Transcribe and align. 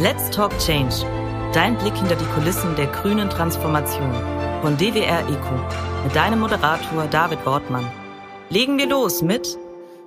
Let's 0.00 0.30
Talk 0.30 0.56
Change. 0.60 0.94
Dein 1.52 1.76
Blick 1.76 1.96
hinter 1.96 2.14
die 2.14 2.24
Kulissen 2.26 2.76
der 2.76 2.86
grünen 2.86 3.28
Transformation. 3.28 4.08
Von 4.62 4.76
DWR 4.76 5.28
ECO. 5.28 6.04
Mit 6.04 6.14
deinem 6.14 6.38
Moderator 6.38 7.04
David 7.10 7.44
Wortmann. 7.44 7.84
Legen 8.48 8.78
wir 8.78 8.88
los 8.88 9.22
mit 9.22 9.58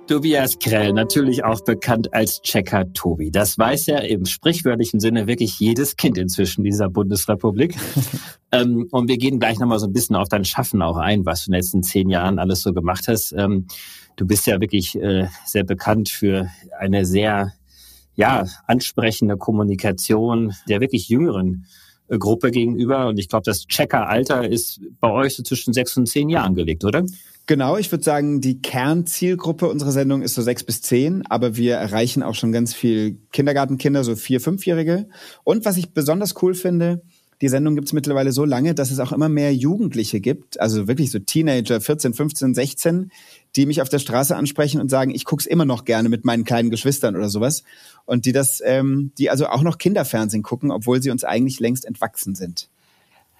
Tobias 0.06 0.58
Krell, 0.58 0.94
natürlich 0.94 1.44
auch 1.44 1.60
bekannt 1.62 2.14
als 2.14 2.40
Checker 2.40 2.90
Tobi. 2.94 3.30
Das 3.30 3.58
weiß 3.58 3.84
ja 3.84 3.98
im 3.98 4.24
sprichwörtlichen 4.24 4.98
Sinne 4.98 5.26
wirklich 5.26 5.60
jedes 5.60 5.96
Kind 5.96 6.16
inzwischen 6.16 6.64
dieser 6.64 6.88
Bundesrepublik. 6.88 7.76
ähm, 8.52 8.88
und 8.92 9.08
wir 9.08 9.18
gehen 9.18 9.40
gleich 9.40 9.58
nochmal 9.58 9.78
so 9.78 9.88
ein 9.88 9.92
bisschen 9.92 10.16
auf 10.16 10.30
dein 10.30 10.46
Schaffen 10.46 10.80
auch 10.80 10.96
ein, 10.96 11.26
was 11.26 11.44
du 11.44 11.50
in 11.50 11.52
den 11.52 11.58
letzten 11.58 11.82
zehn 11.82 12.08
Jahren 12.08 12.38
alles 12.38 12.62
so 12.62 12.72
gemacht 12.72 13.08
hast. 13.08 13.34
Ähm, 13.36 13.66
du 14.16 14.26
bist 14.26 14.46
ja 14.46 14.58
wirklich 14.58 14.94
äh, 14.94 15.28
sehr 15.44 15.64
bekannt 15.64 16.08
für 16.08 16.48
eine 16.78 17.04
sehr 17.04 17.52
ja, 18.14 18.46
ansprechende 18.66 19.36
Kommunikation 19.36 20.52
der 20.68 20.80
wirklich 20.80 21.08
jüngeren 21.08 21.66
äh, 22.08 22.18
Gruppe 22.18 22.50
gegenüber. 22.50 23.08
Und 23.08 23.18
ich 23.18 23.28
glaube, 23.28 23.44
das 23.44 23.66
Checker-Alter 23.66 24.48
ist 24.48 24.80
bei 25.00 25.10
euch 25.10 25.36
so 25.36 25.42
zwischen 25.42 25.72
sechs 25.72 25.96
und 25.96 26.06
zehn 26.06 26.28
Jahren 26.28 26.54
gelegt, 26.54 26.84
oder? 26.84 27.04
Genau, 27.46 27.76
ich 27.76 27.90
würde 27.90 28.04
sagen, 28.04 28.40
die 28.40 28.62
Kernzielgruppe 28.62 29.68
unserer 29.68 29.90
Sendung 29.90 30.22
ist 30.22 30.34
so 30.34 30.42
sechs 30.42 30.62
bis 30.62 30.80
zehn, 30.80 31.26
aber 31.26 31.56
wir 31.56 31.74
erreichen 31.74 32.22
auch 32.22 32.36
schon 32.36 32.52
ganz 32.52 32.72
viel 32.72 33.18
Kindergartenkinder, 33.32 34.04
so 34.04 34.14
vier, 34.14 34.40
fünfjährige. 34.40 35.08
Und 35.42 35.64
was 35.64 35.76
ich 35.76 35.92
besonders 35.92 36.40
cool 36.40 36.54
finde, 36.54 37.02
die 37.42 37.48
Sendung 37.48 37.74
gibt 37.74 37.88
es 37.88 37.92
mittlerweile 37.92 38.30
so 38.30 38.44
lange, 38.44 38.72
dass 38.72 38.92
es 38.92 39.00
auch 39.00 39.10
immer 39.10 39.28
mehr 39.28 39.52
Jugendliche 39.52 40.20
gibt, 40.20 40.60
also 40.60 40.86
wirklich 40.86 41.10
so 41.10 41.18
Teenager, 41.18 41.80
14, 41.80 42.14
15, 42.14 42.54
16, 42.54 43.10
die 43.56 43.66
mich 43.66 43.82
auf 43.82 43.88
der 43.88 43.98
Straße 43.98 44.36
ansprechen 44.36 44.80
und 44.80 44.88
sagen, 44.88 45.10
ich 45.10 45.24
guck's 45.24 45.46
immer 45.46 45.64
noch 45.64 45.84
gerne 45.84 46.08
mit 46.08 46.24
meinen 46.24 46.44
kleinen 46.44 46.70
Geschwistern 46.70 47.16
oder 47.16 47.28
sowas. 47.28 47.64
Und 48.06 48.26
die 48.26 48.32
das, 48.32 48.62
ähm, 48.64 49.10
die 49.18 49.28
also 49.28 49.48
auch 49.48 49.62
noch 49.62 49.78
Kinderfernsehen 49.78 50.44
gucken, 50.44 50.70
obwohl 50.70 51.02
sie 51.02 51.10
uns 51.10 51.24
eigentlich 51.24 51.58
längst 51.58 51.84
entwachsen 51.84 52.36
sind. 52.36 52.68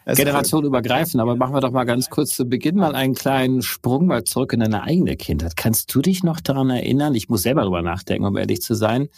Generation 0.05 0.65
übergreifen, 0.65 1.21
aber 1.21 1.37
machen 1.37 1.55
wir 1.55 1.61
doch 1.61 1.71
mal 1.71 1.85
ganz 1.85 2.11
kurz 2.11 2.35
zu 2.35 2.45
Beginn 2.45 2.75
mal 2.75 2.97
einen 2.97 3.15
kleinen 3.15 3.63
Sprung 3.63 4.07
mal 4.07 4.25
zurück 4.25 4.53
in 4.53 4.59
deine 4.59 4.83
eigene 4.83 5.17
Kindheit. 5.17 5.57
Kannst 5.57 5.95
du 5.95 6.03
dich 6.03 6.25
noch 6.25 6.41
daran 6.41 6.71
erinnern? 6.71 7.15
Ich 7.15 7.29
muss 7.29 7.43
selber 7.43 7.61
darüber 7.61 7.83
nachdenken, 7.83 8.27
um 8.27 8.37
ehrlich 8.37 8.63
zu 8.63 8.75
sein. 8.75 9.09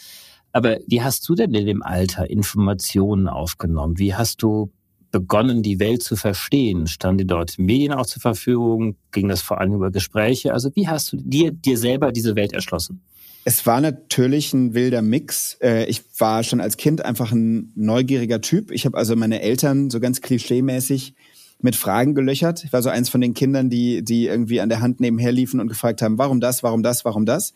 Aber 0.51 0.77
wie 0.87 1.01
hast 1.01 1.27
du 1.27 1.33
denn 1.35 1.53
in 1.53 1.65
dem 1.65 1.83
Alter 1.83 2.29
Informationen 2.29 3.27
aufgenommen? 3.27 3.97
Wie 3.97 4.13
hast 4.13 4.41
du 4.41 4.71
begonnen, 5.15 5.63
die 5.63 5.79
Welt 5.79 6.03
zu 6.03 6.17
verstehen? 6.17 6.87
Standen 6.87 7.19
dir 7.19 7.25
dort 7.25 7.57
Medien 7.57 7.93
auch 7.93 8.05
zur 8.05 8.21
Verfügung? 8.21 8.97
Ging 9.13 9.29
das 9.29 9.41
vor 9.41 9.61
allem 9.61 9.73
über 9.73 9.89
Gespräche? 9.89 10.51
Also 10.51 10.75
wie 10.75 10.89
hast 10.89 11.13
du 11.13 11.17
dir, 11.17 11.51
dir 11.51 11.77
selber 11.77 12.11
diese 12.11 12.35
Welt 12.35 12.51
erschlossen? 12.51 13.01
Es 13.45 13.65
war 13.65 13.79
natürlich 13.79 14.53
ein 14.53 14.73
wilder 14.73 15.01
Mix. 15.01 15.57
Äh, 15.61 15.85
ich 15.85 16.01
war 16.19 16.43
schon 16.43 16.59
als 16.59 16.75
Kind 16.75 17.05
einfach 17.05 17.31
ein 17.31 17.71
neugieriger 17.75 18.41
Typ. 18.41 18.71
Ich 18.71 18.85
habe 18.85 18.97
also 18.97 19.15
meine 19.15 19.41
Eltern 19.41 19.89
so 19.89 20.01
ganz 20.01 20.19
klischeemäßig 20.19 21.13
mit 21.61 21.77
Fragen 21.77 22.13
gelöchert. 22.13 22.65
Ich 22.65 22.73
war 22.73 22.81
so 22.81 22.89
eins 22.89 23.07
von 23.07 23.21
den 23.21 23.33
Kindern, 23.33 23.69
die, 23.69 24.03
die 24.03 24.25
irgendwie 24.25 24.59
an 24.59 24.67
der 24.67 24.81
Hand 24.81 24.99
nebenher 24.99 25.31
liefen 25.31 25.61
und 25.61 25.69
gefragt 25.69 26.01
haben, 26.01 26.17
warum 26.17 26.41
das, 26.41 26.61
warum 26.61 26.83
das, 26.83 27.05
warum 27.05 27.25
das. 27.25 27.53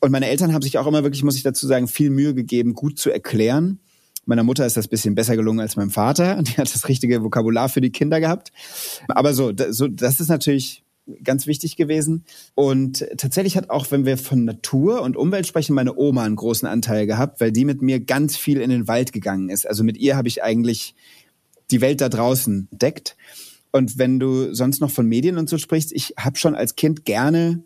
Und 0.00 0.12
meine 0.12 0.28
Eltern 0.28 0.52
haben 0.52 0.60
sich 0.60 0.76
auch 0.76 0.86
immer 0.86 1.04
wirklich, 1.04 1.24
muss 1.24 1.36
ich 1.36 1.42
dazu 1.42 1.66
sagen, 1.66 1.88
viel 1.88 2.10
Mühe 2.10 2.34
gegeben, 2.34 2.74
gut 2.74 2.98
zu 2.98 3.10
erklären. 3.10 3.78
Meiner 4.26 4.42
Mutter 4.42 4.66
ist 4.66 4.76
das 4.76 4.88
bisschen 4.88 5.14
besser 5.14 5.36
gelungen 5.36 5.60
als 5.60 5.76
meinem 5.76 5.90
Vater. 5.90 6.42
Die 6.42 6.52
hat 6.52 6.74
das 6.74 6.88
richtige 6.88 7.22
Vokabular 7.22 7.68
für 7.68 7.80
die 7.80 7.90
Kinder 7.90 8.20
gehabt. 8.20 8.52
Aber 9.08 9.32
so, 9.32 9.52
so 9.70 9.88
das 9.88 10.20
ist 10.20 10.28
natürlich 10.28 10.82
ganz 11.22 11.46
wichtig 11.46 11.76
gewesen. 11.76 12.24
Und 12.54 13.06
tatsächlich 13.16 13.56
hat 13.56 13.70
auch, 13.70 13.90
wenn 13.90 14.04
wir 14.04 14.18
von 14.18 14.44
Natur 14.44 15.02
und 15.02 15.16
Umwelt 15.16 15.46
sprechen, 15.46 15.74
meine 15.74 15.96
Oma 15.96 16.24
einen 16.24 16.36
großen 16.36 16.68
Anteil 16.68 17.06
gehabt, 17.06 17.40
weil 17.40 17.52
die 17.52 17.64
mit 17.64 17.80
mir 17.80 18.00
ganz 18.00 18.36
viel 18.36 18.60
in 18.60 18.70
den 18.70 18.88
Wald 18.88 19.12
gegangen 19.12 19.48
ist. 19.48 19.66
Also 19.66 19.84
mit 19.84 19.96
ihr 19.96 20.16
habe 20.16 20.28
ich 20.28 20.42
eigentlich 20.42 20.94
die 21.70 21.80
Welt 21.80 22.00
da 22.00 22.08
draußen 22.08 22.68
entdeckt. 22.70 23.16
Und 23.70 23.98
wenn 23.98 24.18
du 24.18 24.54
sonst 24.54 24.80
noch 24.80 24.90
von 24.90 25.06
Medien 25.06 25.38
und 25.38 25.48
so 25.48 25.58
sprichst, 25.58 25.92
ich 25.92 26.14
habe 26.18 26.38
schon 26.38 26.54
als 26.54 26.76
Kind 26.76 27.04
gerne 27.04 27.62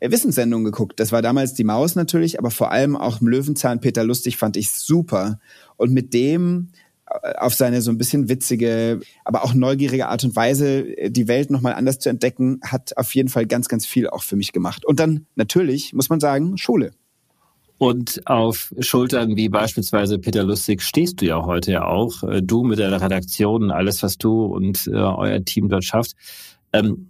Wissenssendungen 0.00 0.64
geguckt. 0.64 1.00
Das 1.00 1.12
war 1.12 1.22
damals 1.22 1.54
die 1.54 1.64
Maus 1.64 1.94
natürlich, 1.94 2.38
aber 2.38 2.50
vor 2.50 2.70
allem 2.70 2.96
auch 2.96 3.20
im 3.20 3.28
Löwenzahn 3.28 3.80
Peter 3.80 4.04
Lustig 4.04 4.36
fand 4.36 4.56
ich 4.56 4.70
super. 4.70 5.38
Und 5.76 5.92
mit 5.92 6.12
dem 6.12 6.68
äh, 7.06 7.34
auf 7.36 7.54
seine 7.54 7.82
so 7.82 7.90
ein 7.90 7.98
bisschen 7.98 8.28
witzige, 8.28 9.00
aber 9.24 9.44
auch 9.44 9.54
neugierige 9.54 10.08
Art 10.08 10.24
und 10.24 10.36
Weise, 10.36 10.80
äh, 10.96 11.10
die 11.10 11.28
Welt 11.28 11.50
nochmal 11.50 11.74
anders 11.74 11.98
zu 11.98 12.08
entdecken, 12.08 12.60
hat 12.62 12.96
auf 12.96 13.14
jeden 13.14 13.28
Fall 13.28 13.46
ganz, 13.46 13.68
ganz 13.68 13.86
viel 13.86 14.08
auch 14.08 14.22
für 14.22 14.36
mich 14.36 14.52
gemacht. 14.52 14.84
Und 14.84 15.00
dann 15.00 15.26
natürlich, 15.34 15.92
muss 15.92 16.10
man 16.10 16.20
sagen, 16.20 16.58
Schule. 16.58 16.92
Und 17.78 18.26
auf 18.26 18.72
Schultern 18.78 19.36
wie 19.36 19.50
beispielsweise 19.50 20.18
Peter 20.18 20.44
Lustig 20.44 20.82
stehst 20.82 21.20
du 21.20 21.26
ja 21.26 21.44
heute 21.44 21.72
ja 21.72 21.84
auch. 21.84 22.22
Äh, 22.22 22.42
du 22.42 22.64
mit 22.64 22.78
der 22.78 23.00
Redaktion, 23.00 23.70
alles, 23.70 24.02
was 24.02 24.18
du 24.18 24.44
und 24.46 24.86
äh, 24.86 24.96
euer 24.96 25.44
Team 25.44 25.68
dort 25.68 25.84
schafft. 25.84 26.12
Ähm, 26.72 27.08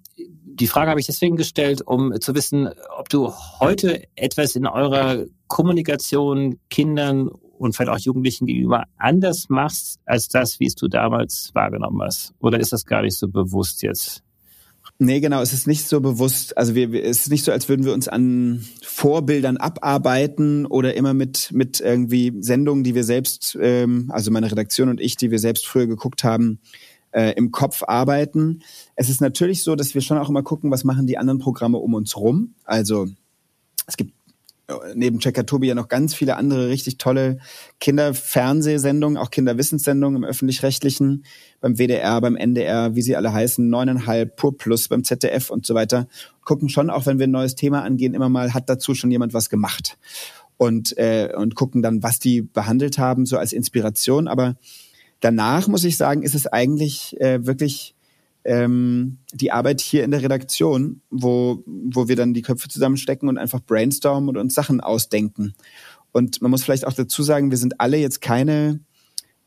die 0.59 0.67
Frage 0.67 0.91
habe 0.91 1.01
ich 1.01 1.07
deswegen 1.07 1.37
gestellt, 1.37 1.83
um 1.83 2.19
zu 2.21 2.35
wissen, 2.35 2.69
ob 2.97 3.09
du 3.09 3.33
heute 3.61 4.05
etwas 4.17 4.57
in 4.57 4.67
eurer 4.67 5.25
Kommunikation 5.47 6.59
Kindern 6.71 7.29
und 7.29 7.75
vielleicht 7.75 7.91
auch 7.91 7.99
Jugendlichen 7.99 8.47
gegenüber 8.47 8.85
anders 8.99 9.49
machst, 9.49 10.01
als 10.05 10.29
das, 10.29 10.61
wie 10.61 10.67
es 10.67 10.75
du 10.75 10.89
damals 10.89 11.51
wahrgenommen 11.55 12.03
hast? 12.03 12.35
Oder 12.41 12.61
ist 12.61 12.73
das 12.73 12.85
gar 12.85 13.03
nicht 13.03 13.17
so 13.17 13.29
bewusst 13.29 13.83
jetzt? 13.83 14.23
Nee, 14.99 15.21
genau, 15.21 15.43
es 15.43 15.53
ist 15.53 15.67
nicht 15.67 15.87
so 15.87 16.01
bewusst. 16.01 16.57
Also 16.57 16.75
wir, 16.75 16.93
es 16.95 17.21
ist 17.21 17.31
nicht 17.31 17.45
so, 17.45 17.53
als 17.53 17.69
würden 17.69 17.85
wir 17.85 17.93
uns 17.93 18.09
an 18.09 18.65
Vorbildern 18.83 19.59
abarbeiten 19.59 20.65
oder 20.65 20.95
immer 20.95 21.13
mit, 21.13 21.51
mit 21.53 21.81
irgendwie 21.81 22.33
Sendungen, 22.41 22.83
die 22.83 22.95
wir 22.95 23.05
selbst, 23.05 23.59
ähm, 23.61 24.11
also 24.11 24.31
meine 24.31 24.51
Redaktion 24.51 24.89
und 24.89 25.01
ich, 25.01 25.17
die 25.17 25.31
wir 25.31 25.39
selbst 25.39 25.67
früher 25.67 25.87
geguckt 25.87 26.25
haben, 26.25 26.61
äh, 27.17 27.33
im 27.33 27.51
Kopf 27.51 27.83
arbeiten. 27.87 28.61
Es 28.95 29.09
ist 29.09 29.23
natürlich 29.23 29.63
so, 29.63 29.75
dass 29.75 29.95
wir 29.95 30.03
schon 30.03 30.19
auch 30.19 30.29
immer 30.29 30.43
gucken, 30.43 30.71
was 30.71 30.85
machen 30.85 31.07
die 31.07 31.17
anderen 31.17 31.39
Programme 31.39 31.79
um 31.79 31.95
uns 31.95 32.17
rum. 32.17 32.55
Also 32.65 33.09
es 33.87 33.97
gibt 33.97 34.13
neben 34.95 35.21
Checker 35.21 35.47
Tobi 35.47 35.69
ja 35.69 35.75
noch 35.75 35.89
ganz 35.89 36.15
viele 36.15 36.37
andere 36.37 36.69
richtig 36.69 36.99
tolle 36.99 37.39
Kinderfernsehsendungen, 37.81 39.17
auch 39.17 39.31
Kinderwissenssendungen 39.31 40.23
im 40.23 40.29
öffentlich-rechtlichen, 40.29 41.25
beim 41.61 41.79
WDR, 41.79 42.21
beim 42.21 42.37
NDR, 42.37 42.95
wie 42.95 43.03
sie 43.03 43.17
alle 43.17 43.33
heißen, 43.33 43.67
neuneinhalb, 43.67 44.37
Pur 44.37 44.59
Plus, 44.59 44.89
beim 44.89 45.05
ZDF 45.05 45.51
und 45.51 45.65
so 45.65 45.75
weiter. 45.75 46.09
Gucken 46.45 46.69
schon, 46.69 46.91
auch 46.91 47.07
wenn 47.07 47.19
wir 47.19 47.29
ein 47.29 47.33
neues 47.33 47.55
Thema 47.55 47.83
angehen, 47.83 48.13
immer 48.13 48.29
mal, 48.29 48.53
hat 48.55 48.69
dazu 48.69 48.95
schon 48.95 49.11
jemand 49.11 49.33
was 49.33 49.49
gemacht. 49.49 49.97
Und, 50.59 50.97
äh, 50.99 51.33
und 51.37 51.55
gucken 51.55 51.83
dann, 51.83 52.03
was 52.03 52.19
die 52.19 52.43
behandelt 52.43 52.99
haben, 52.99 53.25
so 53.25 53.39
als 53.39 53.53
Inspiration. 53.53 54.27
Aber 54.27 54.57
danach, 55.21 55.69
muss 55.69 55.85
ich 55.85 55.97
sagen, 55.97 56.23
ist 56.23 56.35
es 56.35 56.47
eigentlich 56.47 57.21
äh, 57.21 57.45
wirklich 57.47 57.95
ähm, 58.45 59.19
die 59.33 59.51
Arbeit 59.51 59.81
hier 59.81 60.05
in 60.05 60.13
der 60.13 60.23
Redaktion, 60.23 61.03
wo, 61.11 61.63
wo 61.67 62.09
wir 62.09 62.17
dann 62.17 62.35
die 62.35 62.43
Köpfe 62.43 62.69
zusammenstecken 62.69 63.29
und 63.29 63.39
einfach 63.39 63.61
brainstormen 63.61 64.29
und 64.29 64.37
uns 64.37 64.55
Sachen 64.55 64.81
ausdenken. 64.81 65.55
Und 66.13 66.41
man 66.41 66.51
muss 66.51 66.63
vielleicht 66.63 66.87
auch 66.87 66.93
dazu 66.93 67.23
sagen, 67.23 67.51
wir 67.51 67.59
sind 67.59 67.81
alle 67.81 67.99
jetzt 67.99 68.21
keine 68.21 68.81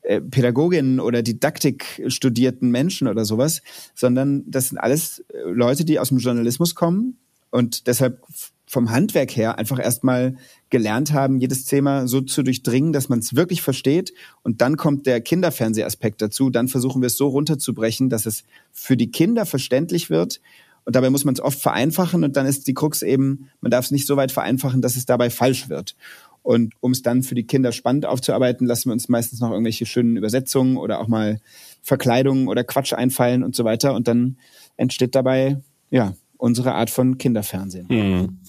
äh, 0.01 0.21
Pädagoginnen 0.21 0.99
oder 0.99 1.23
Didaktik 1.23 2.03
studierten 2.07 2.71
Menschen 2.71 3.07
oder 3.07 3.25
sowas, 3.25 3.61
sondern 3.95 4.43
das 4.47 4.69
sind 4.69 4.77
alles 4.77 5.23
äh, 5.33 5.49
Leute, 5.49 5.85
die 5.85 5.99
aus 5.99 6.09
dem 6.09 6.19
Journalismus 6.19 6.75
kommen 6.75 7.17
und 7.51 7.87
deshalb 7.87 8.21
vom 8.69 8.91
Handwerk 8.91 9.35
her 9.35 9.57
einfach 9.57 9.79
erstmal 9.79 10.35
gelernt 10.69 11.11
haben, 11.11 11.39
jedes 11.39 11.65
Thema 11.65 12.07
so 12.07 12.21
zu 12.21 12.43
durchdringen, 12.43 12.93
dass 12.93 13.09
man 13.09 13.17
es 13.17 13.35
wirklich 13.35 13.63
versteht. 13.63 14.13
Und 14.43 14.61
dann 14.61 14.77
kommt 14.77 15.07
der 15.07 15.21
Kinderfernsehaspekt 15.21 16.21
dazu. 16.21 16.51
Dann 16.51 16.67
versuchen 16.67 17.01
wir 17.01 17.07
es 17.07 17.17
so 17.17 17.29
runterzubrechen, 17.29 18.11
dass 18.11 18.27
es 18.27 18.43
für 18.71 18.95
die 18.95 19.09
Kinder 19.09 19.47
verständlich 19.47 20.11
wird. 20.11 20.39
Und 20.85 20.95
dabei 20.95 21.09
muss 21.09 21.25
man 21.25 21.33
es 21.33 21.41
oft 21.41 21.59
vereinfachen. 21.59 22.23
Und 22.23 22.37
dann 22.37 22.45
ist 22.45 22.67
die 22.67 22.75
Krux 22.75 23.01
eben, 23.01 23.49
man 23.59 23.71
darf 23.71 23.85
es 23.85 23.91
nicht 23.91 24.05
so 24.05 24.17
weit 24.17 24.31
vereinfachen, 24.31 24.83
dass 24.83 24.97
es 24.97 25.07
dabei 25.07 25.31
falsch 25.31 25.67
wird. 25.69 25.95
Und 26.43 26.75
um 26.79 26.91
es 26.91 27.01
dann 27.01 27.23
für 27.23 27.33
die 27.33 27.47
Kinder 27.47 27.71
spannend 27.71 28.05
aufzuarbeiten, 28.05 28.67
lassen 28.67 28.89
wir 28.89 28.93
uns 28.93 29.09
meistens 29.09 29.39
noch 29.39 29.49
irgendwelche 29.49 29.87
schönen 29.87 30.15
Übersetzungen 30.15 30.77
oder 30.77 30.99
auch 30.99 31.07
mal 31.07 31.41
Verkleidungen 31.81 32.47
oder 32.47 32.63
Quatsch 32.63 32.93
einfallen 32.93 33.43
und 33.43 33.55
so 33.55 33.63
weiter. 33.63 33.95
Und 33.95 34.07
dann 34.07 34.37
entsteht 34.77 35.15
dabei, 35.15 35.59
ja, 35.89 36.13
unsere 36.39 36.73
Art 36.73 36.89
von 36.89 37.17
Kinderfernsehen. 37.17 37.85
Mhm. 37.89 38.39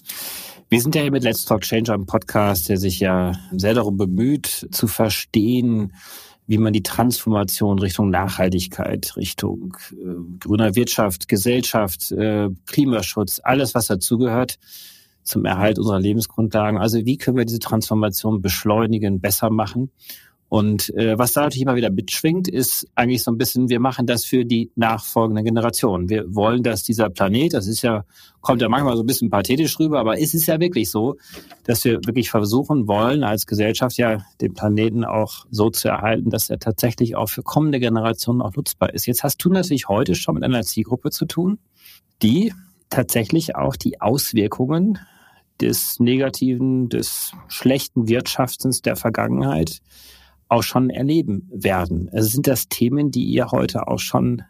Wir 0.69 0.81
sind 0.81 0.95
ja 0.95 1.01
hier 1.01 1.11
mit 1.11 1.23
Let's 1.23 1.45
Talk 1.45 1.61
Change 1.61 1.93
einem 1.93 2.05
Podcast, 2.05 2.69
der 2.69 2.77
sich 2.77 2.99
ja 3.01 3.33
sehr 3.51 3.73
darum 3.73 3.97
bemüht, 3.97 4.69
zu 4.71 4.87
verstehen, 4.87 5.91
wie 6.47 6.57
man 6.57 6.73
die 6.73 6.83
Transformation 6.83 7.77
Richtung 7.77 8.09
Nachhaltigkeit, 8.09 9.15
Richtung 9.17 9.75
äh, 9.91 10.37
grüner 10.39 10.75
Wirtschaft, 10.75 11.27
Gesellschaft, 11.27 12.11
äh, 12.13 12.49
Klimaschutz, 12.65 13.41
alles, 13.43 13.75
was 13.75 13.87
dazugehört, 13.87 14.57
zum 15.23 15.45
Erhalt 15.45 15.77
unserer 15.77 15.99
Lebensgrundlagen. 15.99 16.79
Also 16.79 17.05
wie 17.05 17.17
können 17.17 17.37
wir 17.37 17.45
diese 17.45 17.59
Transformation 17.59 18.41
beschleunigen, 18.41 19.19
besser 19.19 19.49
machen? 19.49 19.91
Und 20.51 20.93
äh, 20.95 21.17
was 21.17 21.31
da 21.31 21.43
natürlich 21.43 21.61
immer 21.61 21.77
wieder 21.77 21.89
mitschwingt, 21.89 22.49
ist 22.49 22.85
eigentlich 22.95 23.23
so 23.23 23.31
ein 23.31 23.37
bisschen, 23.37 23.69
wir 23.69 23.79
machen 23.79 24.05
das 24.05 24.25
für 24.25 24.43
die 24.43 24.69
nachfolgende 24.75 25.43
Generation. 25.43 26.09
Wir 26.09 26.25
wollen, 26.35 26.61
dass 26.61 26.83
dieser 26.83 27.09
Planet, 27.09 27.53
das 27.53 27.67
ist 27.67 27.83
ja, 27.83 28.03
kommt 28.41 28.61
ja 28.61 28.67
manchmal 28.67 28.97
so 28.97 29.03
ein 29.03 29.05
bisschen 29.05 29.29
pathetisch 29.29 29.79
rüber, 29.79 30.01
aber 30.01 30.19
es 30.19 30.33
ist 30.33 30.47
ja 30.47 30.59
wirklich 30.59 30.91
so, 30.91 31.15
dass 31.63 31.85
wir 31.85 32.01
wirklich 32.05 32.29
versuchen 32.29 32.89
wollen, 32.89 33.23
als 33.23 33.47
Gesellschaft 33.47 33.95
ja 33.95 34.25
den 34.41 34.53
Planeten 34.53 35.05
auch 35.05 35.45
so 35.51 35.69
zu 35.69 35.87
erhalten, 35.87 36.29
dass 36.31 36.49
er 36.49 36.59
tatsächlich 36.59 37.15
auch 37.15 37.29
für 37.29 37.43
kommende 37.43 37.79
Generationen 37.79 38.41
auch 38.41 38.53
nutzbar 38.53 38.93
ist. 38.93 39.05
Jetzt 39.05 39.23
hast 39.23 39.37
du 39.37 39.47
natürlich 39.51 39.87
heute 39.87 40.15
schon 40.15 40.35
mit 40.35 40.43
einer 40.43 40.63
Zielgruppe 40.63 41.11
zu 41.11 41.23
tun, 41.23 41.59
die 42.21 42.53
tatsächlich 42.89 43.55
auch 43.55 43.77
die 43.77 44.01
Auswirkungen 44.01 44.99
des 45.61 46.01
negativen, 46.01 46.89
des 46.89 47.31
schlechten 47.47 48.09
Wirtschaftens 48.09 48.81
der 48.81 48.97
Vergangenheit 48.97 49.81
auch 50.51 50.63
schon 50.63 50.89
erleben 50.89 51.49
werden. 51.51 52.09
Also 52.11 52.27
sind 52.27 52.45
das 52.45 52.67
Themen, 52.67 53.09
die 53.09 53.23
ihr 53.23 53.51
heute 53.51 53.87
auch 53.87 53.99
schon 53.99 54.43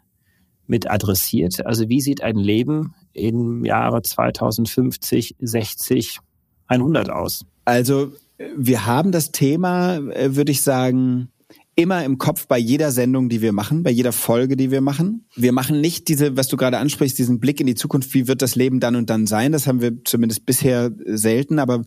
mit 0.66 0.90
adressiert? 0.90 1.64
Also 1.64 1.88
wie 1.88 2.00
sieht 2.00 2.22
ein 2.22 2.36
Leben 2.36 2.94
im 3.12 3.64
Jahre 3.64 4.02
2050, 4.02 5.36
60, 5.38 6.18
100 6.66 7.08
aus? 7.08 7.44
Also 7.64 8.12
wir 8.56 8.84
haben 8.84 9.12
das 9.12 9.30
Thema, 9.30 9.98
äh, 9.98 10.34
würde 10.34 10.50
ich 10.50 10.62
sagen, 10.62 11.28
immer 11.76 12.04
im 12.04 12.18
Kopf 12.18 12.48
bei 12.48 12.58
jeder 12.58 12.90
Sendung, 12.90 13.28
die 13.28 13.40
wir 13.40 13.52
machen, 13.52 13.84
bei 13.84 13.90
jeder 13.90 14.12
Folge, 14.12 14.56
die 14.56 14.72
wir 14.72 14.80
machen. 14.80 15.26
Wir 15.36 15.52
machen 15.52 15.80
nicht 15.80 16.08
diese, 16.08 16.36
was 16.36 16.48
du 16.48 16.56
gerade 16.56 16.78
ansprichst, 16.78 17.16
diesen 17.16 17.38
Blick 17.38 17.60
in 17.60 17.66
die 17.66 17.76
Zukunft, 17.76 18.12
wie 18.12 18.26
wird 18.26 18.42
das 18.42 18.56
Leben 18.56 18.80
dann 18.80 18.96
und 18.96 19.08
dann 19.08 19.28
sein. 19.28 19.52
Das 19.52 19.68
haben 19.68 19.80
wir 19.80 20.04
zumindest 20.04 20.44
bisher 20.44 20.90
selten, 21.06 21.60
aber 21.60 21.82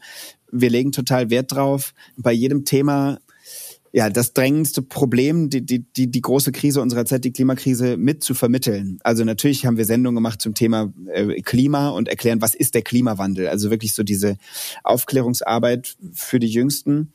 wir 0.52 0.70
legen 0.70 0.94
total 0.94 1.30
Wert 1.30 1.52
drauf, 1.52 1.94
bei 2.18 2.32
jedem 2.32 2.64
Thema 2.64 3.20
ja, 3.96 4.10
das 4.10 4.34
drängendste 4.34 4.82
Problem, 4.82 5.50
die, 5.50 5.66
die, 5.66 5.80
die, 5.80 6.12
die 6.12 6.22
große 6.22 6.52
Krise 6.52 6.82
unserer 6.82 7.06
Zeit, 7.06 7.24
die 7.24 7.32
Klimakrise, 7.32 7.96
mit 7.96 8.26
zu 8.26 8.34
vermitteln. 8.34 9.00
Also 9.04 9.24
natürlich 9.24 9.66
haben 9.66 9.78
wir 9.78 9.86
Sendungen 9.86 10.16
gemacht 10.16 10.42
zum 10.42 10.54
Thema 10.54 10.92
äh, 11.14 11.42
Klima 11.42 11.88
und 11.88 12.10
erklären, 12.10 12.42
was 12.42 12.56
ist 12.56 12.76
der 12.76 12.82
Klimawandel. 12.82 13.48
Also 13.48 13.70
wirklich 13.70 13.94
so 13.94 14.04
diese 14.04 14.36
Aufklärungsarbeit 14.84 15.96
für 16.12 16.40
die 16.40 16.50
Jüngsten. 16.50 17.14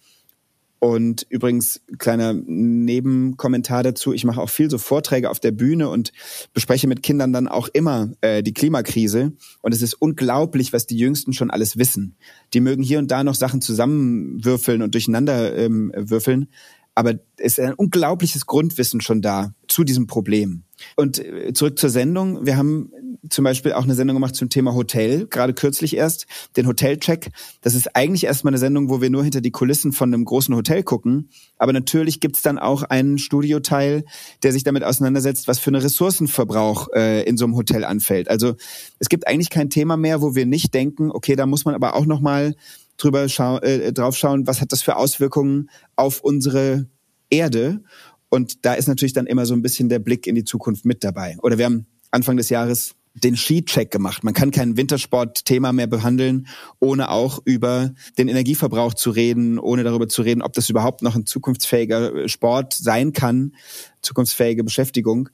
Und 0.80 1.26
übrigens, 1.28 1.82
kleiner 1.98 2.32
Nebenkommentar 2.32 3.82
dazu, 3.82 4.14
ich 4.14 4.24
mache 4.24 4.40
auch 4.40 4.48
viel 4.48 4.70
so 4.70 4.78
Vorträge 4.78 5.28
auf 5.28 5.38
der 5.38 5.52
Bühne 5.52 5.90
und 5.90 6.10
bespreche 6.54 6.88
mit 6.88 7.02
Kindern 7.02 7.34
dann 7.34 7.48
auch 7.48 7.68
immer 7.68 8.10
äh, 8.22 8.42
die 8.42 8.54
Klimakrise. 8.54 9.32
Und 9.60 9.74
es 9.74 9.82
ist 9.82 9.92
unglaublich, 9.92 10.72
was 10.72 10.86
die 10.86 10.96
Jüngsten 10.96 11.34
schon 11.34 11.50
alles 11.50 11.76
wissen. 11.76 12.16
Die 12.54 12.60
mögen 12.60 12.82
hier 12.82 12.98
und 12.98 13.10
da 13.10 13.22
noch 13.22 13.34
Sachen 13.34 13.60
zusammenwürfeln 13.60 14.80
und 14.80 14.94
durcheinander 14.94 15.54
ähm, 15.54 15.92
würfeln. 15.94 16.48
Aber 16.94 17.12
es 17.36 17.58
ist 17.58 17.60
ein 17.60 17.74
unglaubliches 17.74 18.46
Grundwissen 18.46 19.02
schon 19.02 19.20
da 19.20 19.54
zu 19.68 19.84
diesem 19.84 20.06
Problem. 20.06 20.64
Und 20.96 21.18
äh, 21.18 21.52
zurück 21.52 21.78
zur 21.78 21.90
Sendung. 21.90 22.46
Wir 22.46 22.56
haben 22.56 22.90
zum 23.28 23.44
Beispiel 23.44 23.72
auch 23.72 23.84
eine 23.84 23.94
Sendung 23.94 24.16
gemacht 24.16 24.34
zum 24.34 24.48
Thema 24.48 24.74
Hotel, 24.74 25.26
gerade 25.26 25.52
kürzlich 25.52 25.96
erst, 25.96 26.26
den 26.56 26.66
Hotelcheck. 26.66 27.30
Das 27.60 27.74
ist 27.74 27.94
eigentlich 27.94 28.24
erstmal 28.24 28.52
eine 28.52 28.58
Sendung, 28.58 28.88
wo 28.88 29.00
wir 29.00 29.10
nur 29.10 29.22
hinter 29.22 29.40
die 29.40 29.50
Kulissen 29.50 29.92
von 29.92 30.12
einem 30.12 30.24
großen 30.24 30.54
Hotel 30.54 30.82
gucken. 30.82 31.30
Aber 31.58 31.72
natürlich 31.72 32.20
gibt's 32.20 32.42
dann 32.42 32.58
auch 32.58 32.82
einen 32.82 33.18
Studioteil, 33.18 34.04
der 34.42 34.52
sich 34.52 34.64
damit 34.64 34.84
auseinandersetzt, 34.84 35.48
was 35.48 35.58
für 35.58 35.70
eine 35.70 35.82
Ressourcenverbrauch 35.82 36.88
äh, 36.94 37.22
in 37.24 37.36
so 37.36 37.44
einem 37.44 37.56
Hotel 37.56 37.84
anfällt. 37.84 38.28
Also 38.28 38.54
es 38.98 39.08
gibt 39.08 39.26
eigentlich 39.26 39.50
kein 39.50 39.70
Thema 39.70 39.96
mehr, 39.96 40.22
wo 40.22 40.34
wir 40.34 40.46
nicht 40.46 40.72
denken, 40.72 41.10
okay, 41.10 41.36
da 41.36 41.46
muss 41.46 41.64
man 41.64 41.74
aber 41.74 41.94
auch 41.94 42.06
nochmal 42.06 42.54
drüber 42.96 43.28
schau 43.28 43.58
äh, 43.58 43.92
drauf 43.92 44.16
schauen, 44.16 44.46
was 44.46 44.60
hat 44.60 44.72
das 44.72 44.82
für 44.82 44.96
Auswirkungen 44.96 45.70
auf 45.96 46.20
unsere 46.20 46.86
Erde. 47.30 47.82
Und 48.28 48.64
da 48.64 48.74
ist 48.74 48.88
natürlich 48.88 49.12
dann 49.12 49.26
immer 49.26 49.46
so 49.46 49.54
ein 49.54 49.62
bisschen 49.62 49.88
der 49.88 49.98
Blick 49.98 50.26
in 50.26 50.34
die 50.34 50.44
Zukunft 50.44 50.84
mit 50.84 51.02
dabei. 51.02 51.36
Oder 51.42 51.58
wir 51.58 51.64
haben 51.64 51.86
Anfang 52.10 52.36
des 52.36 52.48
Jahres 52.48 52.94
den 53.22 53.36
Skicheck 53.36 53.90
gemacht. 53.90 54.24
Man 54.24 54.34
kann 54.34 54.50
kein 54.50 54.76
Wintersportthema 54.76 55.72
mehr 55.72 55.86
behandeln, 55.86 56.46
ohne 56.78 57.10
auch 57.10 57.40
über 57.44 57.92
den 58.18 58.28
Energieverbrauch 58.28 58.94
zu 58.94 59.10
reden, 59.10 59.58
ohne 59.58 59.84
darüber 59.84 60.08
zu 60.08 60.22
reden, 60.22 60.42
ob 60.42 60.52
das 60.52 60.70
überhaupt 60.70 61.02
noch 61.02 61.14
ein 61.14 61.26
zukunftsfähiger 61.26 62.28
Sport 62.28 62.74
sein 62.74 63.12
kann, 63.12 63.54
zukunftsfähige 64.02 64.64
Beschäftigung. 64.64 65.28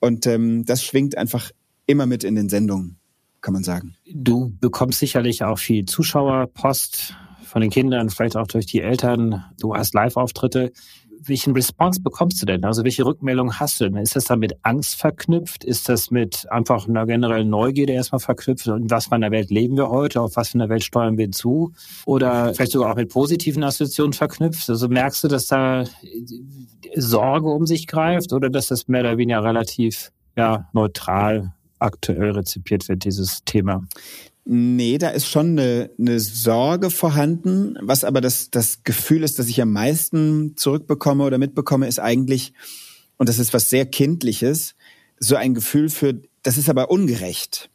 Und 0.00 0.26
ähm, 0.26 0.64
das 0.64 0.82
schwingt 0.84 1.16
einfach 1.16 1.50
immer 1.86 2.06
mit 2.06 2.24
in 2.24 2.34
den 2.34 2.48
Sendungen, 2.48 2.98
kann 3.40 3.54
man 3.54 3.64
sagen. 3.64 3.94
Du 4.12 4.52
bekommst 4.60 4.98
sicherlich 4.98 5.44
auch 5.44 5.58
viel 5.58 5.84
Zuschauerpost 5.84 7.14
von 7.44 7.60
den 7.60 7.70
Kindern, 7.70 8.08
vielleicht 8.08 8.36
auch 8.36 8.46
durch 8.46 8.66
die 8.66 8.80
Eltern. 8.80 9.44
Du 9.60 9.76
hast 9.76 9.94
Live-Auftritte 9.94 10.72
welchen 11.28 11.52
Response 11.52 12.00
bekommst 12.00 12.40
du 12.42 12.46
denn? 12.46 12.64
Also 12.64 12.84
welche 12.84 13.04
Rückmeldung 13.04 13.58
hast 13.58 13.80
du 13.80 13.84
denn? 13.84 13.96
Ist 13.96 14.16
das 14.16 14.24
dann 14.24 14.38
mit 14.38 14.56
Angst 14.62 14.96
verknüpft? 14.96 15.64
Ist 15.64 15.88
das 15.88 16.10
mit 16.10 16.50
einfach 16.50 16.88
einer 16.88 17.06
generellen 17.06 17.50
Neugierde 17.50 17.92
erstmal 17.92 18.20
verknüpft? 18.20 18.66
In 18.66 18.90
was 18.90 19.06
für 19.06 19.12
einer 19.12 19.30
Welt 19.30 19.50
leben 19.50 19.76
wir 19.76 19.88
heute? 19.88 20.20
Auf 20.20 20.36
was 20.36 20.50
für 20.50 20.58
einer 20.58 20.68
Welt 20.68 20.84
steuern 20.84 21.18
wir 21.18 21.30
zu? 21.30 21.72
Oder 22.06 22.54
vielleicht 22.54 22.72
sogar 22.72 22.92
auch 22.92 22.96
mit 22.96 23.10
positiven 23.10 23.62
Assoziationen 23.62 24.12
verknüpft? 24.12 24.68
Also 24.68 24.88
merkst 24.88 25.24
du, 25.24 25.28
dass 25.28 25.46
da 25.46 25.84
Sorge 26.94 27.48
um 27.48 27.66
sich 27.66 27.86
greift 27.86 28.32
oder 28.32 28.50
dass 28.50 28.68
das 28.68 28.88
mehr 28.88 29.00
oder 29.00 29.18
weniger 29.18 29.44
relativ 29.44 30.12
ja, 30.36 30.68
neutral 30.72 31.52
aktuell 31.78 32.30
rezipiert 32.32 32.88
wird, 32.88 33.04
dieses 33.04 33.44
Thema? 33.44 33.84
Nee, 34.44 34.98
da 34.98 35.10
ist 35.10 35.28
schon 35.28 35.50
eine, 35.58 35.90
eine 35.98 36.18
Sorge 36.18 36.90
vorhanden. 36.90 37.76
Was 37.80 38.02
aber 38.02 38.20
das, 38.20 38.50
das 38.50 38.82
Gefühl 38.82 39.22
ist, 39.22 39.38
dass 39.38 39.48
ich 39.48 39.62
am 39.62 39.72
meisten 39.72 40.56
zurückbekomme 40.56 41.24
oder 41.24 41.38
mitbekomme, 41.38 41.86
ist 41.86 42.00
eigentlich, 42.00 42.52
und 43.18 43.28
das 43.28 43.38
ist 43.38 43.54
was 43.54 43.70
sehr 43.70 43.86
Kindliches, 43.86 44.74
so 45.18 45.36
ein 45.36 45.54
Gefühl 45.54 45.88
für, 45.88 46.20
das 46.42 46.58
ist 46.58 46.68
aber 46.68 46.90
ungerecht. 46.90 47.70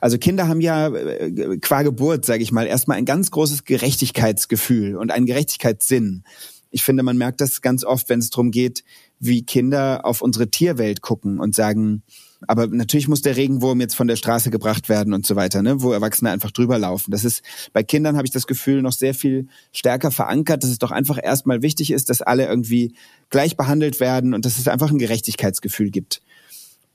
Also 0.00 0.18
Kinder 0.18 0.48
haben 0.48 0.60
ja 0.60 0.88
äh, 0.88 1.58
qua 1.60 1.82
Geburt, 1.82 2.24
sage 2.24 2.42
ich 2.42 2.50
mal, 2.50 2.66
erstmal 2.66 2.96
ein 2.96 3.04
ganz 3.04 3.30
großes 3.30 3.64
Gerechtigkeitsgefühl 3.64 4.96
und 4.96 5.12
einen 5.12 5.26
Gerechtigkeitssinn. 5.26 6.24
Ich 6.70 6.82
finde, 6.82 7.02
man 7.02 7.16
merkt 7.16 7.40
das 7.40 7.62
ganz 7.62 7.84
oft, 7.84 8.08
wenn 8.08 8.18
es 8.18 8.30
darum 8.30 8.50
geht, 8.50 8.82
wie 9.20 9.44
Kinder 9.44 10.04
auf 10.04 10.20
unsere 10.20 10.50
Tierwelt 10.50 11.00
gucken 11.00 11.38
und 11.38 11.54
sagen, 11.54 12.02
aber 12.46 12.68
natürlich 12.68 13.08
muss 13.08 13.22
der 13.22 13.36
Regenwurm 13.36 13.80
jetzt 13.80 13.94
von 13.94 14.06
der 14.06 14.16
Straße 14.16 14.50
gebracht 14.50 14.88
werden 14.88 15.12
und 15.12 15.26
so 15.26 15.34
weiter, 15.34 15.62
ne? 15.62 15.82
wo 15.82 15.92
Erwachsene 15.92 16.30
einfach 16.30 16.50
drüber 16.50 16.78
laufen. 16.78 17.10
Das 17.10 17.24
ist 17.24 17.42
bei 17.72 17.82
Kindern 17.82 18.16
habe 18.16 18.26
ich 18.26 18.30
das 18.30 18.46
Gefühl 18.46 18.82
noch 18.82 18.92
sehr 18.92 19.14
viel 19.14 19.48
stärker 19.72 20.10
verankert, 20.10 20.62
dass 20.62 20.70
es 20.70 20.78
doch 20.78 20.92
einfach 20.92 21.18
erstmal 21.22 21.62
wichtig 21.62 21.90
ist, 21.90 22.10
dass 22.10 22.22
alle 22.22 22.46
irgendwie 22.46 22.94
gleich 23.30 23.56
behandelt 23.56 23.98
werden 23.98 24.34
und 24.34 24.44
dass 24.44 24.58
es 24.58 24.68
einfach 24.68 24.90
ein 24.90 24.98
Gerechtigkeitsgefühl 24.98 25.90
gibt. 25.90 26.22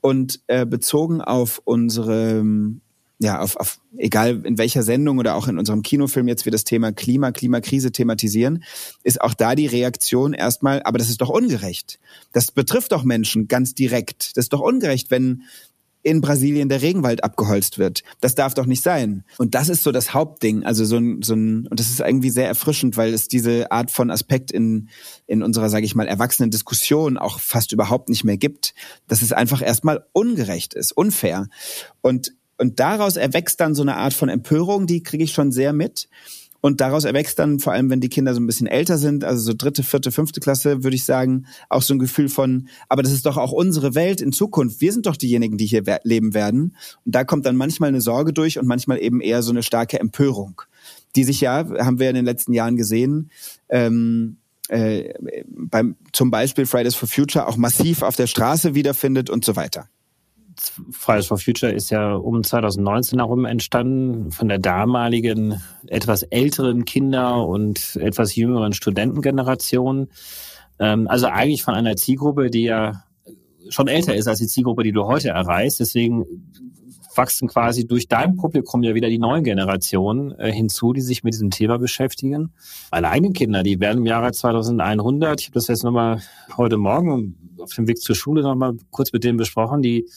Und 0.00 0.40
äh, 0.46 0.66
bezogen 0.66 1.20
auf 1.20 1.60
unsere 1.64 2.44
ja, 3.18 3.40
auf, 3.40 3.56
auf 3.56 3.80
egal 3.96 4.44
in 4.44 4.58
welcher 4.58 4.82
Sendung 4.82 5.18
oder 5.18 5.36
auch 5.36 5.46
in 5.46 5.58
unserem 5.58 5.82
Kinofilm 5.82 6.28
jetzt 6.28 6.44
wir 6.44 6.52
das 6.52 6.64
Thema 6.64 6.92
Klima, 6.92 7.30
Klimakrise 7.32 7.92
thematisieren, 7.92 8.64
ist 9.02 9.20
auch 9.20 9.34
da 9.34 9.54
die 9.54 9.66
Reaktion 9.66 10.34
erstmal, 10.34 10.82
aber 10.82 10.98
das 10.98 11.08
ist 11.08 11.20
doch 11.20 11.30
ungerecht. 11.30 12.00
Das 12.32 12.50
betrifft 12.50 12.92
doch 12.92 13.04
Menschen 13.04 13.46
ganz 13.46 13.74
direkt. 13.74 14.36
Das 14.36 14.46
ist 14.46 14.52
doch 14.52 14.60
ungerecht, 14.60 15.10
wenn 15.10 15.44
in 16.04 16.20
Brasilien 16.20 16.68
der 16.68 16.82
Regenwald 16.82 17.24
abgeholzt 17.24 17.78
wird. 17.78 18.04
Das 18.20 18.34
darf 18.34 18.52
doch 18.52 18.66
nicht 18.66 18.82
sein. 18.82 19.24
Und 19.38 19.54
das 19.54 19.70
ist 19.70 19.82
so 19.82 19.90
das 19.90 20.12
Hauptding. 20.12 20.62
Also 20.64 20.84
so 20.84 20.98
ein, 20.98 21.22
so 21.22 21.34
ein, 21.34 21.66
und 21.66 21.80
das 21.80 21.88
ist 21.88 22.00
irgendwie 22.00 22.30
sehr 22.30 22.46
erfrischend, 22.46 22.98
weil 22.98 23.14
es 23.14 23.26
diese 23.26 23.72
Art 23.72 23.90
von 23.90 24.10
Aspekt 24.10 24.52
in, 24.52 24.90
in 25.26 25.42
unserer, 25.42 25.70
sage 25.70 25.86
ich 25.86 25.94
mal, 25.94 26.06
erwachsenen 26.06 26.50
Diskussion 26.50 27.16
auch 27.16 27.40
fast 27.40 27.72
überhaupt 27.72 28.10
nicht 28.10 28.22
mehr 28.22 28.36
gibt, 28.36 28.74
dass 29.08 29.22
es 29.22 29.32
einfach 29.32 29.62
erstmal 29.62 30.04
ungerecht 30.12 30.74
ist, 30.74 30.92
unfair. 30.92 31.48
Und 32.02 32.34
und 32.58 32.80
daraus 32.80 33.16
erwächst 33.16 33.60
dann 33.60 33.74
so 33.74 33.82
eine 33.82 33.96
Art 33.96 34.14
von 34.14 34.28
Empörung, 34.28 34.86
die 34.86 35.02
kriege 35.02 35.24
ich 35.24 35.32
schon 35.32 35.52
sehr 35.52 35.72
mit. 35.72 36.08
Und 36.64 36.80
daraus 36.80 37.04
erwächst 37.04 37.38
dann, 37.38 37.58
vor 37.58 37.74
allem 37.74 37.90
wenn 37.90 38.00
die 38.00 38.08
Kinder 38.08 38.32
so 38.32 38.40
ein 38.40 38.46
bisschen 38.46 38.66
älter 38.66 38.96
sind, 38.96 39.22
also 39.22 39.42
so 39.42 39.52
dritte, 39.52 39.82
vierte, 39.82 40.10
fünfte 40.10 40.40
Klasse, 40.40 40.82
würde 40.82 40.96
ich 40.96 41.04
sagen, 41.04 41.44
auch 41.68 41.82
so 41.82 41.92
ein 41.92 41.98
Gefühl 41.98 42.30
von, 42.30 42.68
aber 42.88 43.02
das 43.02 43.12
ist 43.12 43.26
doch 43.26 43.36
auch 43.36 43.52
unsere 43.52 43.94
Welt 43.94 44.22
in 44.22 44.32
Zukunft. 44.32 44.80
Wir 44.80 44.90
sind 44.90 45.04
doch 45.04 45.18
diejenigen, 45.18 45.58
die 45.58 45.66
hier 45.66 45.82
leben 46.04 46.32
werden. 46.32 46.74
Und 47.04 47.14
da 47.14 47.22
kommt 47.24 47.44
dann 47.44 47.56
manchmal 47.56 47.90
eine 47.90 48.00
Sorge 48.00 48.32
durch 48.32 48.58
und 48.58 48.66
manchmal 48.66 48.98
eben 49.02 49.20
eher 49.20 49.42
so 49.42 49.50
eine 49.50 49.62
starke 49.62 50.00
Empörung, 50.00 50.62
die 51.16 51.24
sich 51.24 51.42
ja, 51.42 51.68
haben 51.84 51.98
wir 51.98 52.08
in 52.08 52.16
den 52.16 52.24
letzten 52.24 52.54
Jahren 52.54 52.76
gesehen, 52.76 53.30
ähm, 53.68 54.38
äh, 54.68 55.12
beim 55.46 55.96
zum 56.12 56.30
Beispiel 56.30 56.64
Fridays 56.64 56.94
for 56.94 57.08
Future 57.10 57.46
auch 57.46 57.58
massiv 57.58 58.00
auf 58.00 58.16
der 58.16 58.26
Straße 58.26 58.74
wiederfindet 58.74 59.28
und 59.28 59.44
so 59.44 59.54
weiter. 59.54 59.90
Fridays 60.90 61.26
for 61.26 61.38
Future 61.38 61.72
ist 61.72 61.90
ja 61.90 62.14
um 62.14 62.42
2019 62.42 63.18
herum 63.18 63.44
entstanden 63.44 64.30
von 64.30 64.48
der 64.48 64.58
damaligen 64.58 65.60
etwas 65.86 66.22
älteren 66.22 66.84
Kinder- 66.84 67.46
und 67.46 67.96
etwas 67.96 68.36
jüngeren 68.36 68.72
Studentengeneration. 68.72 70.08
Ähm, 70.78 71.08
also 71.08 71.26
eigentlich 71.26 71.62
von 71.62 71.74
einer 71.74 71.96
Zielgruppe, 71.96 72.50
die 72.50 72.64
ja 72.64 73.04
schon 73.68 73.88
älter 73.88 74.14
ist 74.14 74.28
als 74.28 74.38
die 74.38 74.46
Zielgruppe, 74.46 74.82
die 74.82 74.92
du 74.92 75.04
heute 75.04 75.30
erreichst. 75.30 75.80
Deswegen 75.80 76.24
wachsen 77.16 77.48
quasi 77.48 77.86
durch 77.86 78.08
dein 78.08 78.36
Publikum 78.36 78.82
ja 78.82 78.94
wieder 78.94 79.08
die 79.08 79.18
neuen 79.18 79.44
Generationen 79.44 80.32
äh, 80.38 80.52
hinzu, 80.52 80.92
die 80.92 81.00
sich 81.00 81.22
mit 81.22 81.34
diesem 81.34 81.50
Thema 81.50 81.78
beschäftigen. 81.78 82.52
Meine 82.90 83.08
eigenen 83.08 83.32
Kinder, 83.32 83.62
die 83.62 83.80
werden 83.80 83.98
im 83.98 84.06
Jahre 84.06 84.32
2100, 84.32 85.40
ich 85.40 85.46
habe 85.46 85.54
das 85.54 85.68
jetzt 85.68 85.84
nochmal 85.84 86.22
heute 86.56 86.76
Morgen 86.76 87.36
auf 87.60 87.72
dem 87.74 87.86
Weg 87.88 88.00
zur 88.00 88.16
Schule 88.16 88.42
nochmal 88.42 88.74
kurz 88.90 89.12
mit 89.12 89.24
denen 89.24 89.38
besprochen, 89.38 89.82
die 89.82 90.08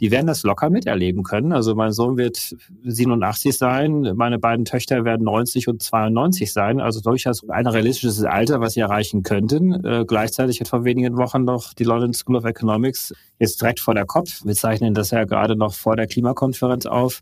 die 0.00 0.10
werden 0.10 0.26
das 0.26 0.42
locker 0.42 0.70
miterleben 0.70 1.22
können. 1.22 1.52
Also 1.52 1.74
mein 1.74 1.92
Sohn 1.92 2.16
wird 2.16 2.56
87 2.84 3.56
sein, 3.56 4.12
meine 4.16 4.38
beiden 4.38 4.64
Töchter 4.64 5.04
werden 5.04 5.24
90 5.24 5.68
und 5.68 5.82
92 5.82 6.52
sein, 6.52 6.80
also 6.80 7.00
durchaus 7.00 7.48
ein 7.48 7.66
realistisches 7.66 8.24
Alter, 8.24 8.60
was 8.60 8.74
sie 8.74 8.80
erreichen 8.80 9.22
könnten. 9.22 9.84
Äh, 9.84 10.04
gleichzeitig 10.06 10.60
hat 10.60 10.68
vor 10.68 10.84
wenigen 10.84 11.16
Wochen 11.16 11.44
noch 11.44 11.74
die 11.74 11.84
London 11.84 12.12
School 12.12 12.36
of 12.36 12.44
Economics 12.44 13.14
jetzt 13.38 13.60
direkt 13.60 13.80
vor 13.80 13.94
der 13.94 14.06
Kopf, 14.06 14.44
wir 14.44 14.54
zeichnen 14.54 14.94
das 14.94 15.10
ja 15.10 15.24
gerade 15.24 15.56
noch 15.56 15.74
vor 15.74 15.96
der 15.96 16.06
Klimakonferenz 16.06 16.86
auf, 16.86 17.20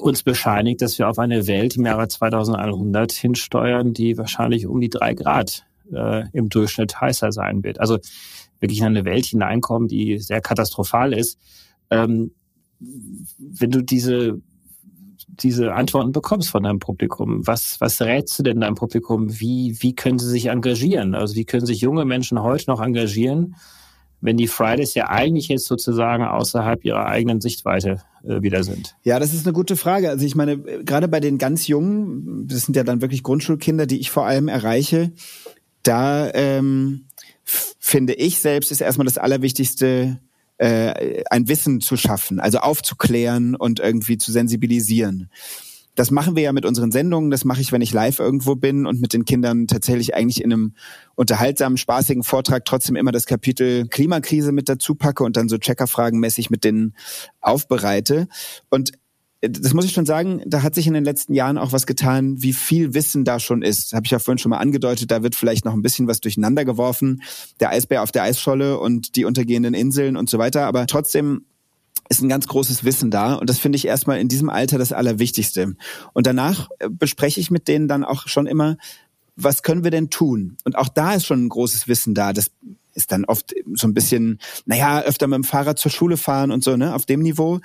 uns 0.00 0.22
bescheinigt, 0.22 0.82
dass 0.82 0.98
wir 0.98 1.08
auf 1.08 1.18
eine 1.18 1.46
Welt 1.46 1.76
im 1.76 1.86
Jahre 1.86 2.08
2100 2.08 3.12
hinsteuern, 3.12 3.92
die 3.92 4.16
wahrscheinlich 4.16 4.66
um 4.66 4.80
die 4.80 4.90
drei 4.90 5.14
Grad 5.14 5.64
äh, 5.92 6.24
im 6.32 6.48
Durchschnitt 6.48 7.00
heißer 7.00 7.32
sein 7.32 7.62
wird. 7.62 7.80
Also 7.80 7.98
wirklich 8.60 8.80
in 8.80 8.86
eine 8.86 9.04
Welt 9.04 9.26
hineinkommen, 9.26 9.88
die 9.88 10.18
sehr 10.18 10.40
katastrophal 10.40 11.12
ist. 11.12 11.38
Ähm, 11.90 12.32
wenn 12.78 13.70
du 13.70 13.82
diese 13.82 14.40
diese 15.42 15.72
Antworten 15.74 16.12
bekommst 16.12 16.50
von 16.50 16.62
deinem 16.62 16.78
Publikum. 16.78 17.46
Was, 17.46 17.80
was 17.80 18.00
rätst 18.00 18.38
du 18.38 18.42
denn 18.42 18.60
deinem 18.60 18.74
Publikum? 18.74 19.40
Wie, 19.40 19.76
wie 19.80 19.94
können 19.94 20.18
sie 20.18 20.28
sich 20.28 20.46
engagieren? 20.46 21.14
Also 21.14 21.34
wie 21.34 21.44
können 21.44 21.66
sich 21.66 21.80
junge 21.80 22.04
Menschen 22.04 22.42
heute 22.42 22.68
noch 22.68 22.80
engagieren, 22.80 23.56
wenn 24.20 24.36
die 24.36 24.48
Fridays 24.48 24.94
ja 24.94 25.08
eigentlich 25.08 25.48
jetzt 25.48 25.66
sozusagen 25.66 26.24
außerhalb 26.24 26.84
ihrer 26.84 27.06
eigenen 27.06 27.40
Sichtweite 27.40 28.02
äh, 28.24 28.42
wieder 28.42 28.64
sind? 28.64 28.96
Ja, 29.02 29.18
das 29.18 29.32
ist 29.32 29.46
eine 29.46 29.54
gute 29.54 29.76
Frage. 29.76 30.10
Also 30.10 30.26
ich 30.26 30.34
meine, 30.34 30.58
gerade 30.58 31.08
bei 31.08 31.20
den 31.20 31.38
ganz 31.38 31.66
Jungen, 31.66 32.46
das 32.46 32.62
sind 32.66 32.76
ja 32.76 32.84
dann 32.84 33.00
wirklich 33.00 33.22
Grundschulkinder, 33.22 33.86
die 33.86 34.00
ich 34.00 34.10
vor 34.10 34.26
allem 34.26 34.48
erreiche, 34.48 35.12
da 35.82 36.30
ähm, 36.34 37.06
finde 37.44 38.12
ich 38.14 38.38
selbst 38.38 38.70
ist 38.70 38.82
erstmal 38.82 39.06
das 39.06 39.16
Allerwichtigste, 39.16 40.18
äh, 40.60 41.24
ein 41.30 41.48
Wissen 41.48 41.80
zu 41.80 41.96
schaffen, 41.96 42.38
also 42.38 42.58
aufzuklären 42.58 43.54
und 43.54 43.80
irgendwie 43.80 44.18
zu 44.18 44.30
sensibilisieren. 44.30 45.30
Das 45.94 46.10
machen 46.10 46.36
wir 46.36 46.42
ja 46.42 46.52
mit 46.52 46.66
unseren 46.66 46.92
Sendungen, 46.92 47.30
das 47.30 47.44
mache 47.44 47.62
ich, 47.62 47.72
wenn 47.72 47.80
ich 47.80 47.92
live 47.92 48.18
irgendwo 48.18 48.56
bin 48.56 48.86
und 48.86 49.00
mit 49.00 49.14
den 49.14 49.24
Kindern 49.24 49.66
tatsächlich 49.66 50.14
eigentlich 50.14 50.44
in 50.44 50.52
einem 50.52 50.74
unterhaltsamen, 51.14 51.78
spaßigen 51.78 52.22
Vortrag 52.24 52.64
trotzdem 52.66 52.94
immer 52.96 53.10
das 53.10 53.24
Kapitel 53.24 53.88
Klimakrise 53.88 54.52
mit 54.52 54.68
dazu 54.68 54.94
packe 54.94 55.24
und 55.24 55.36
dann 55.36 55.48
so 55.48 55.56
Checkerfragenmäßig 55.56 56.50
mit 56.50 56.64
denen 56.64 56.94
aufbereite. 57.40 58.28
Und 58.68 58.92
das 59.42 59.72
muss 59.72 59.86
ich 59.86 59.92
schon 59.92 60.06
sagen, 60.06 60.42
da 60.44 60.62
hat 60.62 60.74
sich 60.74 60.86
in 60.86 60.92
den 60.92 61.04
letzten 61.04 61.32
Jahren 61.32 61.56
auch 61.56 61.72
was 61.72 61.86
getan, 61.86 62.42
wie 62.42 62.52
viel 62.52 62.92
Wissen 62.92 63.24
da 63.24 63.40
schon 63.40 63.62
ist. 63.62 63.94
Habe 63.94 64.04
ich 64.04 64.10
ja 64.10 64.18
vorhin 64.18 64.38
schon 64.38 64.50
mal 64.50 64.58
angedeutet, 64.58 65.10
da 65.10 65.22
wird 65.22 65.34
vielleicht 65.34 65.64
noch 65.64 65.72
ein 65.72 65.82
bisschen 65.82 66.06
was 66.06 66.20
durcheinander 66.20 66.64
geworfen. 66.66 67.22
Der 67.58 67.70
Eisbär 67.70 68.02
auf 68.02 68.12
der 68.12 68.24
Eisscholle 68.24 68.78
und 68.78 69.16
die 69.16 69.24
untergehenden 69.24 69.72
Inseln 69.72 70.16
und 70.16 70.28
so 70.28 70.38
weiter. 70.38 70.66
Aber 70.66 70.86
trotzdem 70.86 71.46
ist 72.10 72.20
ein 72.20 72.28
ganz 72.28 72.48
großes 72.48 72.84
Wissen 72.84 73.10
da. 73.10 73.34
Und 73.34 73.48
das 73.48 73.58
finde 73.58 73.76
ich 73.76 73.86
erstmal 73.86 74.20
in 74.20 74.28
diesem 74.28 74.50
Alter 74.50 74.76
das 74.76 74.92
Allerwichtigste. 74.92 75.74
Und 76.12 76.26
danach 76.26 76.68
äh, 76.78 76.88
bespreche 76.90 77.40
ich 77.40 77.50
mit 77.50 77.66
denen 77.68 77.88
dann 77.88 78.04
auch 78.04 78.28
schon 78.28 78.46
immer, 78.46 78.76
was 79.36 79.62
können 79.62 79.84
wir 79.84 79.90
denn 79.90 80.10
tun? 80.10 80.58
Und 80.64 80.76
auch 80.76 80.88
da 80.88 81.14
ist 81.14 81.24
schon 81.24 81.46
ein 81.46 81.48
großes 81.48 81.88
Wissen 81.88 82.14
da. 82.14 82.32
Das 82.32 82.50
ist 82.94 83.12
dann 83.12 83.24
oft 83.24 83.54
so 83.74 83.86
ein 83.86 83.94
bisschen, 83.94 84.38
naja, 84.66 85.00
öfter 85.02 85.26
mit 85.28 85.36
dem 85.36 85.44
Fahrrad 85.44 85.78
zur 85.78 85.90
Schule 85.90 86.16
fahren 86.16 86.50
und 86.50 86.64
so, 86.64 86.76
ne, 86.76 86.94
auf 86.94 87.06
dem 87.06 87.20
Niveau. 87.20 87.60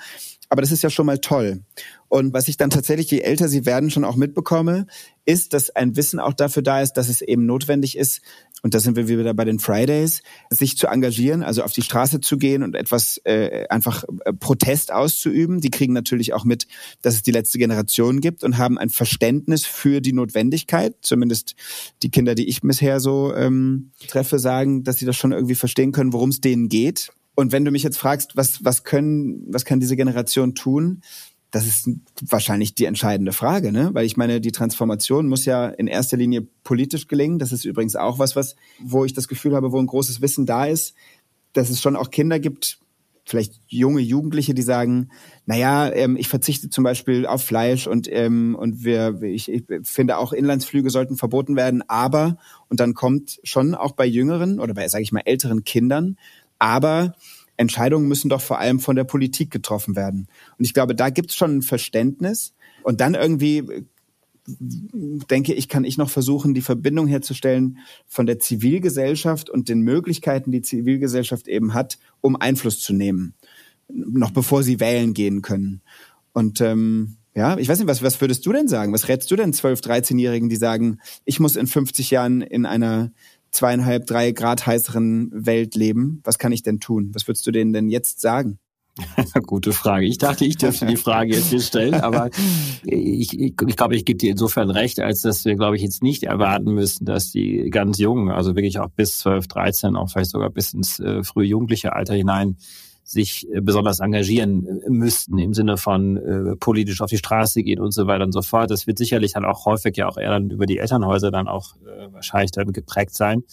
Aber 0.49 0.61
das 0.61 0.71
ist 0.71 0.83
ja 0.83 0.89
schon 0.89 1.05
mal 1.05 1.19
toll. 1.19 1.61
Und 2.07 2.33
was 2.33 2.47
ich 2.47 2.57
dann 2.57 2.69
tatsächlich, 2.69 3.09
je 3.11 3.19
älter 3.19 3.49
sie 3.49 3.65
werden, 3.65 3.89
schon 3.89 4.05
auch 4.05 4.15
mitbekomme, 4.15 4.87
ist, 5.25 5.53
dass 5.53 5.69
ein 5.69 5.95
Wissen 5.95 6.19
auch 6.19 6.33
dafür 6.33 6.61
da 6.61 6.81
ist, 6.81 6.93
dass 6.93 7.09
es 7.09 7.21
eben 7.21 7.45
notwendig 7.45 7.97
ist, 7.97 8.21
und 8.65 8.73
da 8.73 8.79
sind 8.79 8.95
wir 8.95 9.07
wieder 9.07 9.35
bei 9.35 9.45
den 9.45 9.59
Fridays, 9.59 10.23
sich 10.49 10.75
zu 10.75 10.87
engagieren, 10.87 11.43
also 11.43 11.61
auf 11.61 11.71
die 11.71 11.83
Straße 11.83 12.19
zu 12.19 12.39
gehen 12.39 12.63
und 12.63 12.75
etwas 12.75 13.21
äh, 13.23 13.67
einfach 13.69 14.05
äh, 14.23 14.33
Protest 14.33 14.91
auszuüben. 14.91 15.61
Die 15.61 15.69
kriegen 15.69 15.93
natürlich 15.93 16.33
auch 16.33 16.45
mit, 16.45 16.65
dass 17.03 17.13
es 17.13 17.21
die 17.21 17.31
letzte 17.31 17.59
Generation 17.59 18.21
gibt 18.21 18.43
und 18.43 18.57
haben 18.57 18.79
ein 18.79 18.89
Verständnis 18.89 19.65
für 19.65 20.01
die 20.01 20.13
Notwendigkeit. 20.13 20.95
Zumindest 21.01 21.53
die 22.01 22.09
Kinder, 22.09 22.33
die 22.33 22.47
ich 22.47 22.61
bisher 22.61 22.99
so 22.99 23.35
ähm, 23.35 23.91
treffe, 24.07 24.39
sagen, 24.39 24.83
dass 24.83 24.97
sie 24.97 25.05
das 25.05 25.15
schon 25.15 25.31
irgendwie 25.31 25.53
verstehen 25.53 25.91
können, 25.91 26.11
worum 26.11 26.29
es 26.29 26.41
denen 26.41 26.67
geht. 26.67 27.11
Und 27.35 27.51
wenn 27.51 27.65
du 27.65 27.71
mich 27.71 27.83
jetzt 27.83 27.97
fragst, 27.97 28.35
was, 28.35 28.63
was 28.63 28.83
können, 28.83 29.45
was 29.49 29.65
kann 29.65 29.79
diese 29.79 29.95
Generation 29.95 30.55
tun? 30.55 31.01
Das 31.51 31.65
ist 31.65 31.89
wahrscheinlich 32.21 32.75
die 32.75 32.85
entscheidende 32.85 33.31
Frage, 33.31 33.71
ne? 33.71 33.89
Weil 33.93 34.05
ich 34.05 34.17
meine, 34.17 34.41
die 34.41 34.51
Transformation 34.51 35.27
muss 35.27 35.45
ja 35.45 35.67
in 35.67 35.87
erster 35.87 36.17
Linie 36.17 36.47
politisch 36.63 37.07
gelingen. 37.07 37.39
Das 37.39 37.51
ist 37.51 37.65
übrigens 37.65 37.95
auch 37.95 38.19
was, 38.19 38.35
was, 38.35 38.55
wo 38.79 39.05
ich 39.05 39.13
das 39.13 39.27
Gefühl 39.27 39.55
habe, 39.55 39.71
wo 39.71 39.79
ein 39.79 39.87
großes 39.87 40.21
Wissen 40.21 40.45
da 40.45 40.65
ist, 40.65 40.95
dass 41.53 41.69
es 41.69 41.81
schon 41.81 41.95
auch 41.95 42.09
Kinder 42.09 42.39
gibt, 42.39 42.79
vielleicht 43.25 43.59
junge 43.67 44.01
Jugendliche, 44.01 44.53
die 44.53 44.61
sagen, 44.61 45.09
naja, 45.45 45.91
ähm, 45.91 46.15
ich 46.15 46.27
verzichte 46.27 46.69
zum 46.69 46.83
Beispiel 46.83 47.25
auf 47.25 47.43
Fleisch 47.43 47.87
und, 47.87 48.07
ähm, 48.11 48.55
und 48.55 48.83
wir, 48.83 49.21
ich, 49.23 49.51
ich 49.51 49.63
finde 49.83 50.17
auch 50.17 50.31
Inlandsflüge 50.31 50.91
sollten 50.91 51.17
verboten 51.17 51.55
werden, 51.55 51.83
aber, 51.87 52.37
und 52.69 52.79
dann 52.79 52.93
kommt 52.93 53.39
schon 53.43 53.73
auch 53.73 53.93
bei 53.93 54.05
jüngeren 54.05 54.59
oder 54.59 54.75
bei, 54.75 54.87
sage 54.87 55.03
ich 55.03 55.11
mal, 55.11 55.23
älteren 55.25 55.63
Kindern 55.63 56.17
aber 56.59 57.15
Entscheidungen 57.57 58.07
müssen 58.07 58.29
doch 58.29 58.41
vor 58.41 58.59
allem 58.59 58.79
von 58.79 58.95
der 58.95 59.03
Politik 59.03 59.51
getroffen 59.51 59.95
werden. 59.95 60.27
Und 60.57 60.65
ich 60.65 60.74
glaube, 60.74 60.95
da 60.95 61.09
gibt 61.09 61.31
es 61.31 61.35
schon 61.35 61.57
ein 61.57 61.62
Verständnis. 61.62 62.53
Und 62.83 63.01
dann 63.01 63.15
irgendwie 63.15 63.63
denke 64.47 65.53
ich, 65.53 65.69
kann 65.69 65.85
ich 65.85 65.97
noch 65.97 66.09
versuchen, 66.09 66.53
die 66.53 66.62
Verbindung 66.62 67.07
herzustellen 67.07 67.79
von 68.07 68.25
der 68.25 68.39
Zivilgesellschaft 68.39 69.50
und 69.50 69.69
den 69.69 69.81
Möglichkeiten, 69.81 70.51
die 70.51 70.62
Zivilgesellschaft 70.62 71.47
eben 71.47 71.74
hat, 71.74 71.97
um 72.21 72.35
Einfluss 72.35 72.79
zu 72.79 72.93
nehmen, 72.93 73.33
noch 73.88 74.31
bevor 74.31 74.62
sie 74.62 74.79
wählen 74.79 75.13
gehen 75.13 75.41
können. 75.41 75.81
Und 76.33 76.62
ähm, 76.62 77.17
ja, 77.33 77.57
ich 77.57 77.67
weiß 77.67 77.79
nicht, 77.79 77.88
was, 77.88 78.03
was 78.03 78.21
würdest 78.21 78.45
du 78.45 78.53
denn 78.53 78.67
sagen? 78.67 78.93
Was 78.93 79.07
rätst 79.07 79.29
du 79.31 79.35
denn 79.35 79.51
12-, 79.51 79.83
13-Jährigen, 79.83 80.47
die 80.47 80.55
sagen, 80.55 81.00
ich 81.25 81.39
muss 81.39 81.55
in 81.55 81.67
50 81.67 82.12
Jahren 82.12 82.41
in 82.41 82.65
einer 82.65 83.12
zweieinhalb, 83.55 84.05
drei 84.05 84.31
Grad 84.31 84.65
heißeren 84.65 85.31
Welt 85.33 85.75
leben. 85.75 86.21
Was 86.24 86.38
kann 86.38 86.51
ich 86.51 86.63
denn 86.63 86.79
tun? 86.79 87.12
Was 87.13 87.27
würdest 87.27 87.47
du 87.47 87.51
denen 87.51 87.74
denn 87.74 87.89
jetzt 87.89 88.21
sagen? 88.21 88.59
Gute 89.45 89.74
Frage. 89.74 90.05
Ich 90.05 90.17
dachte, 90.17 90.45
ich 90.45 90.57
dürfte 90.57 90.85
die 90.85 90.95
Frage 90.95 91.35
jetzt 91.35 91.50
hier 91.50 91.59
stellen, 91.59 91.95
aber 91.95 92.29
ich, 92.83 93.38
ich, 93.38 93.53
ich 93.67 93.75
glaube, 93.75 93.95
ich 93.95 94.05
gebe 94.05 94.17
dir 94.17 94.31
insofern 94.31 94.69
recht, 94.69 95.00
als 95.00 95.21
dass 95.21 95.43
wir, 95.43 95.55
glaube 95.55 95.75
ich, 95.75 95.81
jetzt 95.81 96.01
nicht 96.01 96.24
erwarten 96.24 96.74
müssen, 96.74 97.05
dass 97.05 97.31
die 97.31 97.69
ganz 97.69 97.97
Jungen, 97.97 98.29
also 98.29 98.55
wirklich 98.55 98.79
auch 98.79 98.89
bis 98.89 99.17
12, 99.17 99.47
13, 99.47 99.95
auch 99.95 100.09
vielleicht 100.09 100.31
sogar 100.31 100.50
bis 100.50 100.74
ins 100.74 101.00
äh, 101.00 101.24
frühe 101.24 101.45
jugendliche 101.45 101.93
Alter 101.93 102.13
hinein, 102.13 102.57
sich 103.05 103.47
äh, 103.53 103.62
besonders 103.62 104.00
engagieren 104.00 104.65
äh, 104.65 104.89
müssten 104.89 105.38
im 105.38 105.53
Sinne 105.53 105.77
von 105.77 106.17
äh, 106.17 106.55
politisch 106.55 107.01
auf 107.01 107.09
die 107.12 107.17
Straße 107.17 107.62
gehen 107.62 107.79
und 107.79 107.91
so 107.91 108.07
weiter 108.07 108.25
und 108.25 108.31
so 108.31 108.41
fort. 108.41 108.71
Das 108.71 108.88
wird 108.88 108.97
sicherlich 108.97 109.33
dann 109.33 109.45
auch 109.45 109.65
häufig 109.65 109.95
ja 109.95 110.09
auch 110.09 110.17
eher 110.17 110.31
dann 110.31 110.50
über 110.50 110.65
die 110.65 110.79
Elternhäuser 110.79 111.29
dann 111.29 111.47
auch 111.47 111.75
äh, 111.85 112.12
wahrscheinlich 112.12 112.51
dann 112.51 112.74
geprägt 112.74 113.13
sein. 113.13 113.43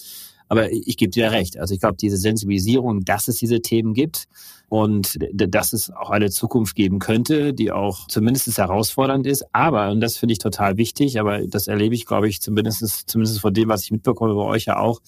Aber 0.49 0.71
ich, 0.71 0.99
gebe 0.99 1.11
dir 1.11 1.33
recht. 1.33 1.59
Also 1.59 1.73
ich 1.73 1.81
glaube, 1.81 1.97
diese 1.99 2.19
Sensibilisierung, 2.19 3.07
dass 3.07 3.27
es 3.27 3.37
diese 3.37 3.63
Themen 3.63 3.95
gibt 3.95 4.27
und 4.69 5.19
dass 5.33 5.73
es 5.73 5.91
auch 5.91 6.11
eine 6.11 6.29
Zukunft 6.29 6.75
geben 6.75 6.99
könnte, 6.99 7.55
die 7.55 7.73
auch 7.73 8.07
zumindest 8.09 8.59
herausfordernd 8.59 9.27
ist. 9.27 9.47
Aber, 9.53 9.91
und 9.91 10.01
das 10.01 10.19
finde 10.19 10.35
ich 10.35 10.39
total 10.39 10.77
wichtig, 10.77 11.19
aber 11.19 11.47
das 11.47 11.69
erlebe 11.69 11.95
ich, 11.95 12.05
glaube 12.05 12.29
ich, 12.29 12.43
zumindest, 12.43 13.09
zumindest 13.09 13.41
von 13.41 13.55
dem, 13.55 13.71
was 13.71 13.83
ich 13.85 13.93
mitbekomme 13.93 14.35
bei 14.35 14.43
euch 14.43 14.67
ja 14.67 14.79
auch, 14.79 15.01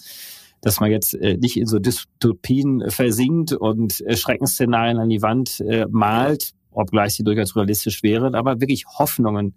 dass 0.65 0.81
man 0.81 0.91
jetzt 0.91 1.15
äh, 1.15 1.37
nicht 1.37 1.59
in 1.59 1.67
so 1.67 1.79
Dystopien 1.79 2.85
versinkt 2.89 3.53
und 3.53 4.01
äh, 4.01 4.17
Schreckensszenarien 4.17 4.99
an 4.99 5.11
die 5.11 5.21
Wand 5.21 5.61
äh, 5.61 5.87
malt, 5.91 6.53
obgleich 6.71 7.15
sie 7.15 7.23
durchaus 7.23 7.55
realistisch 7.55 8.03
wären, 8.03 8.35
aber 8.35 8.61
wirklich 8.61 8.87
Hoffnungen 8.99 9.55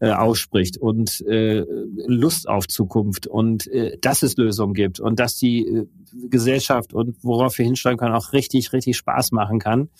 äh, 0.00 0.10
ausspricht 0.10 0.78
und 0.78 1.20
äh, 1.26 1.64
Lust 2.06 2.48
auf 2.48 2.66
Zukunft 2.66 3.26
und 3.26 3.66
äh, 3.68 3.98
dass 4.00 4.22
es 4.22 4.36
Lösungen 4.38 4.72
gibt 4.72 5.00
und 5.00 5.20
dass 5.20 5.36
die 5.36 5.66
äh, 5.66 5.86
Gesellschaft 6.30 6.94
und 6.94 7.16
worauf 7.22 7.58
wir 7.58 7.66
hinsteuern 7.66 7.98
können, 7.98 8.14
auch 8.14 8.32
richtig, 8.32 8.72
richtig 8.72 8.96
Spaß 8.96 9.32
machen 9.32 9.58
kann, 9.58 9.90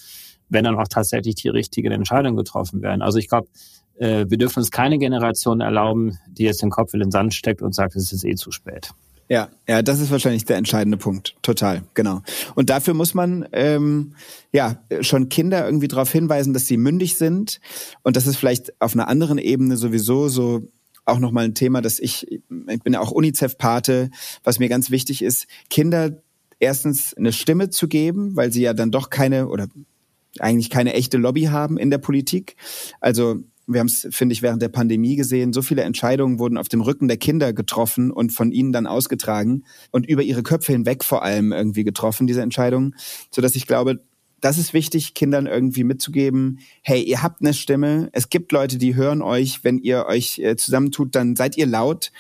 wenn 0.49 0.65
dann 0.65 0.77
auch 0.77 0.89
tatsächlich 0.89 1.35
die 1.35 1.49
richtigen 1.49 1.93
Entscheidungen 1.93 2.37
getroffen 2.37 2.81
werden. 2.81 3.03
Also 3.03 3.19
ich 3.19 3.29
glaube, 3.29 3.49
äh, 3.97 4.25
wir 4.29 4.39
dürfen 4.39 4.61
uns 4.61 4.71
keine 4.71 4.99
Generation 4.99 5.61
erlauben, 5.61 6.19
die 6.27 6.45
jetzt 6.45 6.63
den 6.63 6.71
Kopf 6.71 6.95
in 6.95 7.01
den 7.01 7.11
Sand 7.11 7.35
steckt 7.35 7.61
und 7.61 7.75
sagt, 7.75 7.97
es 7.97 8.13
ist 8.13 8.25
eh 8.25 8.35
zu 8.35 8.51
spät. 8.51 8.93
Ja, 9.29 9.51
ja, 9.69 9.83
das 9.83 10.01
ist 10.01 10.11
wahrscheinlich 10.11 10.47
der 10.47 10.57
entscheidende 10.57 10.97
Punkt. 10.97 11.37
Total, 11.43 11.83
genau. 11.93 12.23
Und 12.55 12.71
dafür 12.71 12.95
muss 12.95 13.13
man 13.13 13.47
ähm, 13.53 14.15
ja 14.53 14.83
schon 15.03 15.29
Kinder 15.29 15.67
irgendwie 15.67 15.89
darauf 15.89 16.11
hinweisen, 16.11 16.55
dass 16.55 16.67
sie 16.67 16.79
mündig 16.79 17.17
sind. 17.17 17.61
Und 18.03 18.17
das 18.17 18.27
ist 18.27 18.37
vielleicht 18.37 18.81
auf 18.81 18.95
einer 18.95 19.09
anderen 19.09 19.37
Ebene 19.37 19.77
sowieso 19.77 20.29
so 20.29 20.67
auch 21.05 21.19
nochmal 21.19 21.45
ein 21.45 21.55
Thema, 21.55 21.83
dass 21.83 21.99
ich, 21.99 22.27
ich 22.31 22.83
bin 22.83 22.93
ja 22.93 23.01
auch 23.01 23.11
UNICEF-Pate, 23.11 24.11
was 24.45 24.59
mir 24.59 24.69
ganz 24.69 24.91
wichtig 24.91 25.23
ist, 25.23 25.47
Kinder 25.71 26.23
erstens 26.59 27.15
eine 27.15 27.33
Stimme 27.33 27.71
zu 27.71 27.89
geben, 27.89 28.37
weil 28.37 28.53
sie 28.53 28.63
ja 28.63 28.75
dann 28.75 28.91
doch 28.91 29.11
keine 29.11 29.49
oder 29.49 29.69
eigentlich 30.39 30.71
keine 30.71 30.95
echte 30.95 31.17
Lobby 31.17 31.45
haben 31.45 31.79
in 31.79 31.91
der 31.91 31.99
Politik. 31.99 32.57
Also 33.01 33.43
wir 33.69 33.81
haben 33.81 33.87
es, 33.87 34.09
finde 34.11 34.33
ich, 34.33 34.43
während 34.43 34.63
der 34.63 34.71
Pandemie 34.71 35.15
gesehen. 35.15 35.53
So 35.53 35.63
viele 35.63 35.83
Entscheidungen 35.83 36.39
wurden 36.39 36.57
auf 36.57 36.69
dem 36.69 36.81
Rücken 36.81 37.07
der 37.07 37.19
Kinder 37.19 37.53
getroffen 37.53 38.11
und 38.11 38.33
von 38.33 38.51
ihnen 38.51 38.73
dann 38.73 38.87
ausgetragen 38.87 39.65
und 39.91 40.07
über 40.07 40.23
ihre 40.23 40.43
Köpfe 40.43 40.73
hinweg 40.73 41.05
vor 41.05 41.23
allem 41.23 41.53
irgendwie 41.53 41.85
getroffen, 41.85 42.27
diese 42.27 42.43
Entscheidungen, 42.43 42.95
so 43.31 43.43
dass 43.43 43.55
ich 43.55 43.67
glaube, 43.67 44.01
das 44.41 44.57
ist 44.57 44.73
wichtig, 44.73 45.15
Kindern 45.15 45.47
irgendwie 45.47 45.85
mitzugeben, 45.85 46.61
hey, 46.83 47.03
ihr 47.03 47.23
habt 47.23 47.41
eine 47.41 47.53
Stimme, 47.55 48.09
es 48.13 48.31
gibt 48.31 48.53
Leute, 48.53 48.79
die 48.79 48.95
hören 48.95 49.21
euch, 49.21 49.65
wenn 49.65 49.79
ihr 49.79 50.07
euch 50.07 50.39
äh, 50.39 50.57
zusammentut, 50.57 51.15
dann 51.15 51.37
seid 51.37 51.57
ihr 51.57 51.67
laut. 51.67 52.13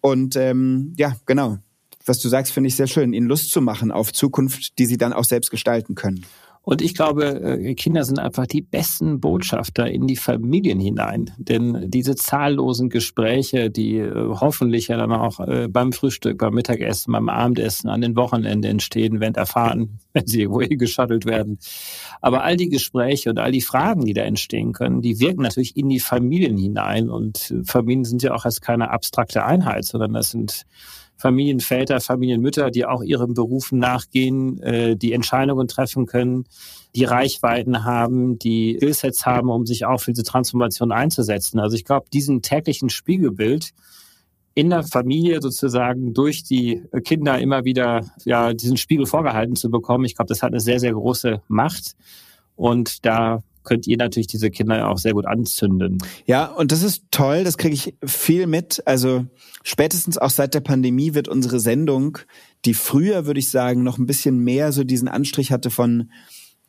Und 0.00 0.36
ähm, 0.36 0.94
ja, 0.96 1.16
genau, 1.26 1.58
was 2.06 2.18
du 2.18 2.28
sagst, 2.28 2.52
finde 2.52 2.68
ich 2.68 2.76
sehr 2.76 2.86
schön, 2.86 3.12
ihnen 3.12 3.26
Lust 3.26 3.50
zu 3.50 3.60
machen 3.60 3.92
auf 3.92 4.12
Zukunft, 4.12 4.78
die 4.78 4.86
sie 4.86 4.96
dann 4.96 5.12
auch 5.12 5.24
selbst 5.24 5.50
gestalten 5.50 5.94
können. 5.94 6.24
Und 6.68 6.82
ich 6.82 6.96
glaube, 6.96 7.26
äh, 7.26 7.74
Kinder 7.76 8.02
sind 8.02 8.18
einfach 8.18 8.44
die 8.44 8.60
besten 8.60 9.20
Botschafter 9.20 9.88
in 9.88 10.08
die 10.08 10.16
Familien 10.16 10.80
hinein. 10.80 11.30
Denn 11.38 11.88
diese 11.88 12.16
zahllosen 12.16 12.90
Gespräche, 12.90 13.70
die 13.70 13.98
äh, 13.98 14.12
hoffentlich 14.12 14.88
ja 14.88 14.96
dann 14.96 15.12
auch 15.12 15.38
äh, 15.38 15.68
beim 15.68 15.92
Frühstück, 15.92 16.38
beim 16.38 16.54
Mittagessen, 16.54 17.12
beim 17.12 17.28
Abendessen, 17.28 17.88
an 17.88 18.00
den 18.00 18.16
Wochenenden 18.16 18.68
entstehen, 18.68 19.20
werden 19.20 19.36
erfahren, 19.36 20.00
wenn 20.12 20.26
sie 20.26 20.42
irgendwo 20.42 20.66
geschattelt 20.76 21.24
werden. 21.24 21.60
Aber 22.20 22.42
all 22.42 22.56
die 22.56 22.68
Gespräche 22.68 23.30
und 23.30 23.38
all 23.38 23.52
die 23.52 23.62
Fragen, 23.62 24.04
die 24.04 24.12
da 24.12 24.22
entstehen 24.22 24.72
können, 24.72 25.02
die 25.02 25.20
wirken 25.20 25.42
natürlich 25.42 25.76
in 25.76 25.88
die 25.88 26.00
Familien 26.00 26.56
hinein. 26.56 27.10
Und 27.10 27.54
Familien 27.64 28.04
sind 28.04 28.24
ja 28.24 28.34
auch 28.34 28.44
erst 28.44 28.60
keine 28.60 28.90
abstrakte 28.90 29.44
Einheit, 29.44 29.84
sondern 29.84 30.14
das 30.14 30.30
sind 30.30 30.66
Familienväter, 31.16 32.00
Familienmütter, 32.00 32.70
die 32.70 32.84
auch 32.84 33.02
ihren 33.02 33.34
Berufen 33.34 33.78
nachgehen, 33.78 34.60
äh, 34.62 34.96
die 34.96 35.12
Entscheidungen 35.12 35.68
treffen 35.68 36.06
können, 36.06 36.44
die 36.94 37.04
Reichweiten 37.04 37.84
haben, 37.84 38.38
die 38.38 38.76
Skillsets 38.76 39.26
haben, 39.26 39.50
um 39.50 39.66
sich 39.66 39.84
auch 39.84 40.00
für 40.00 40.12
diese 40.12 40.24
Transformation 40.24 40.92
einzusetzen. 40.92 41.58
Also 41.58 41.76
ich 41.76 41.84
glaube, 41.84 42.06
diesen 42.12 42.42
täglichen 42.42 42.90
Spiegelbild 42.90 43.70
in 44.54 44.70
der 44.70 44.84
Familie 44.84 45.42
sozusagen 45.42 46.14
durch 46.14 46.42
die 46.42 46.82
Kinder 47.04 47.38
immer 47.38 47.64
wieder 47.64 48.06
ja 48.24 48.54
diesen 48.54 48.78
Spiegel 48.78 49.04
vorgehalten 49.04 49.54
zu 49.54 49.70
bekommen, 49.70 50.06
ich 50.06 50.16
glaube, 50.16 50.28
das 50.28 50.42
hat 50.42 50.52
eine 50.52 50.60
sehr, 50.60 50.80
sehr 50.80 50.92
große 50.92 51.42
Macht. 51.48 51.94
Und 52.56 53.04
da 53.04 53.42
könnt 53.66 53.86
ihr 53.86 53.98
natürlich 53.98 54.28
diese 54.28 54.50
Kinder 54.50 54.88
auch 54.88 54.96
sehr 54.96 55.12
gut 55.12 55.26
anzünden. 55.26 55.98
Ja, 56.24 56.46
und 56.46 56.72
das 56.72 56.82
ist 56.82 57.04
toll, 57.10 57.44
das 57.44 57.58
kriege 57.58 57.74
ich 57.74 57.94
viel 58.04 58.46
mit. 58.46 58.82
Also 58.86 59.26
spätestens 59.62 60.16
auch 60.16 60.30
seit 60.30 60.54
der 60.54 60.60
Pandemie 60.60 61.12
wird 61.12 61.28
unsere 61.28 61.60
Sendung, 61.60 62.18
die 62.64 62.72
früher, 62.72 63.26
würde 63.26 63.40
ich 63.40 63.50
sagen, 63.50 63.82
noch 63.82 63.98
ein 63.98 64.06
bisschen 64.06 64.38
mehr 64.38 64.72
so 64.72 64.84
diesen 64.84 65.08
Anstrich 65.08 65.52
hatte 65.52 65.70
von 65.70 66.10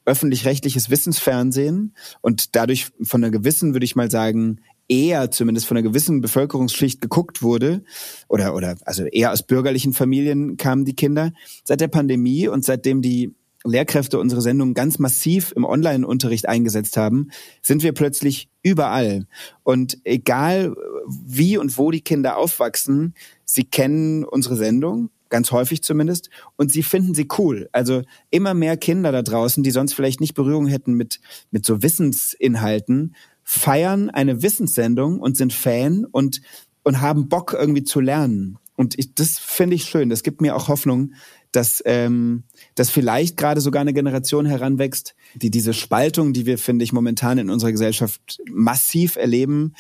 öffentlich-rechtliches 0.06 0.89
Wissensfernsehen 0.89 1.94
und 2.22 2.56
dadurch 2.56 2.88
von 3.04 3.24
einer 3.24 3.32
gewissen, 3.32 3.74
würde 3.74 3.86
ich 3.86 3.96
mal 3.96 4.10
sagen, 4.10 4.62
eher 4.88 5.32
zumindest 5.32 5.68
von 5.68 5.77
einer 5.77 5.88
gewissen 5.88 6.22
Bevölkerungsschicht 6.22 7.01
geguckt 7.01 7.42
wurde 7.42 7.84
oder 8.30 8.56
oder 8.56 8.77
also 8.86 9.04
eher 9.04 9.34
aus 9.34 9.44
bürgerlichen 9.44 9.94
Familien 9.94 10.56
kamen 10.56 10.86
die 10.86 10.96
Kinder 10.96 11.34
seit 11.63 11.82
der 11.82 11.89
Pandemie 11.89 12.48
und 12.48 12.63
seitdem 12.63 13.01
die 13.01 13.34
Lehrkräfte 13.68 14.20
unsere 14.20 14.42
Sendung 14.42 14.74
ganz 14.74 15.00
massiv 15.00 15.54
im 15.56 15.66
Online-Unterricht 15.66 16.48
eingesetzt 16.48 16.98
haben, 16.98 17.30
sind 17.62 17.84
wir 17.84 17.94
plötzlich 17.94 18.50
überall. 18.64 19.28
Und 19.64 19.98
egal 20.04 20.76
wie 21.08 21.58
und 21.58 21.78
wo 21.78 21.92
die 21.92 22.02
Kinder 22.02 22.38
aufwachsen, 22.38 23.14
sie 23.46 23.64
kennen 23.64 24.24
unsere 24.24 24.56
Sendung, 24.56 25.10
ganz 25.30 25.52
häufig 25.52 25.84
zumindest, 25.84 26.30
und 26.56 26.72
sie 26.72 26.84
finden 26.84 27.14
sie 27.14 27.28
cool. 27.38 27.70
Also 27.72 28.04
immer 28.30 28.54
mehr 28.54 28.78
Kinder 28.78 29.12
da 29.12 29.22
draußen, 29.22 29.64
die 29.64 29.72
sonst 29.72 29.94
vielleicht 29.94 30.22
nicht 30.22 30.34
Berührung 30.34 30.68
hätten 30.68 30.94
mit, 30.94 31.20
mit 31.52 31.66
so 31.66 31.82
Wissensinhalten, 31.82 33.16
feiern 33.44 34.10
eine 34.10 34.42
Wissenssendung 34.42 35.20
und 35.20 35.38
sind 35.38 35.54
Fan 35.54 36.06
und, 36.06 36.42
und 36.84 37.02
haben 37.02 37.30
Bock 37.30 37.56
irgendwie 37.58 37.84
zu 37.84 38.00
lernen. 38.00 38.58
Und 38.76 38.98
ich, 39.00 39.16
das 39.16 39.40
finde 39.40 39.76
ich 39.76 39.86
schön. 39.86 40.10
Das 40.10 40.22
gibt 40.22 40.42
mir 40.42 40.56
auch 40.56 40.68
Hoffnung, 40.68 41.14
dass, 41.58 41.82
ähm, 41.86 42.44
dass 42.76 42.92
vielleicht 42.92 43.36
gerade 43.36 43.62
sogar 43.62 43.82
eine 43.82 43.94
Generation 43.94 44.46
heranwächst, 44.46 45.16
die 45.34 45.50
diese 45.50 45.74
Spaltung, 45.74 46.32
die 46.32 46.46
wir, 46.46 46.60
finde 46.60 46.86
ich, 46.86 46.94
momentan 46.94 47.40
in 47.40 47.50
unserer 47.50 47.72
Gesellschaft 47.72 48.40
massiv 48.52 49.16
erleben, 49.16 49.74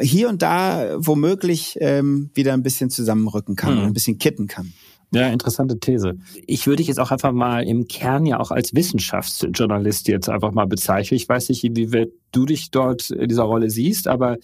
hier 0.00 0.28
und 0.28 0.42
da 0.42 0.96
womöglich 0.98 1.78
ähm, 1.80 2.30
wieder 2.34 2.52
ein 2.52 2.62
bisschen 2.62 2.90
zusammenrücken 2.90 3.56
kann, 3.56 3.78
mhm. 3.78 3.86
ein 3.86 3.92
bisschen 3.94 4.18
kitten 4.18 4.48
kann. 4.48 4.74
Ja, 5.14 5.28
interessante 5.28 5.78
These. 5.78 6.18
Ich 6.46 6.66
würde 6.66 6.78
dich 6.78 6.88
jetzt 6.88 7.00
auch 7.00 7.10
einfach 7.10 7.32
mal 7.32 7.64
im 7.64 7.88
Kern 7.88 8.26
ja 8.26 8.38
auch 8.38 8.50
als 8.50 8.74
Wissenschaftsjournalist 8.74 10.08
jetzt 10.08 10.28
einfach 10.28 10.52
mal 10.52 10.66
bezeichnen. 10.66 11.16
Ich 11.16 11.28
weiß 11.28 11.48
nicht, 11.48 11.62
wie 11.62 12.06
du 12.32 12.46
dich 12.46 12.70
dort 12.70 13.10
in 13.10 13.28
dieser 13.28 13.42
Rolle 13.42 13.70
siehst, 13.70 14.08
aber 14.08 14.36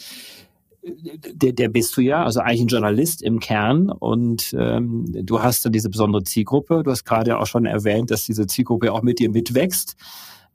der, 0.83 1.53
der 1.53 1.69
bist 1.69 1.97
du 1.97 2.01
ja, 2.01 2.25
also 2.25 2.41
eigentlich 2.41 2.63
ein 2.63 2.69
Journalist 2.69 3.23
im 3.23 3.41
Kern 3.41 3.91
und 3.91 4.55
ähm, 4.59 5.07
du 5.25 5.43
hast 5.43 5.65
dann 5.65 5.73
diese 5.73 5.91
besondere 5.91 6.23
Zielgruppe. 6.25 6.83
Du 6.83 6.91
hast 6.91 7.05
gerade 7.05 7.39
auch 7.39 7.47
schon 7.47 7.67
erwähnt, 7.67 8.11
dass 8.11 8.25
diese 8.25 8.47
Zielgruppe 8.47 8.93
auch 8.93 9.03
mit 9.03 9.19
dir 9.19 9.31
mitwächst. 9.31 9.97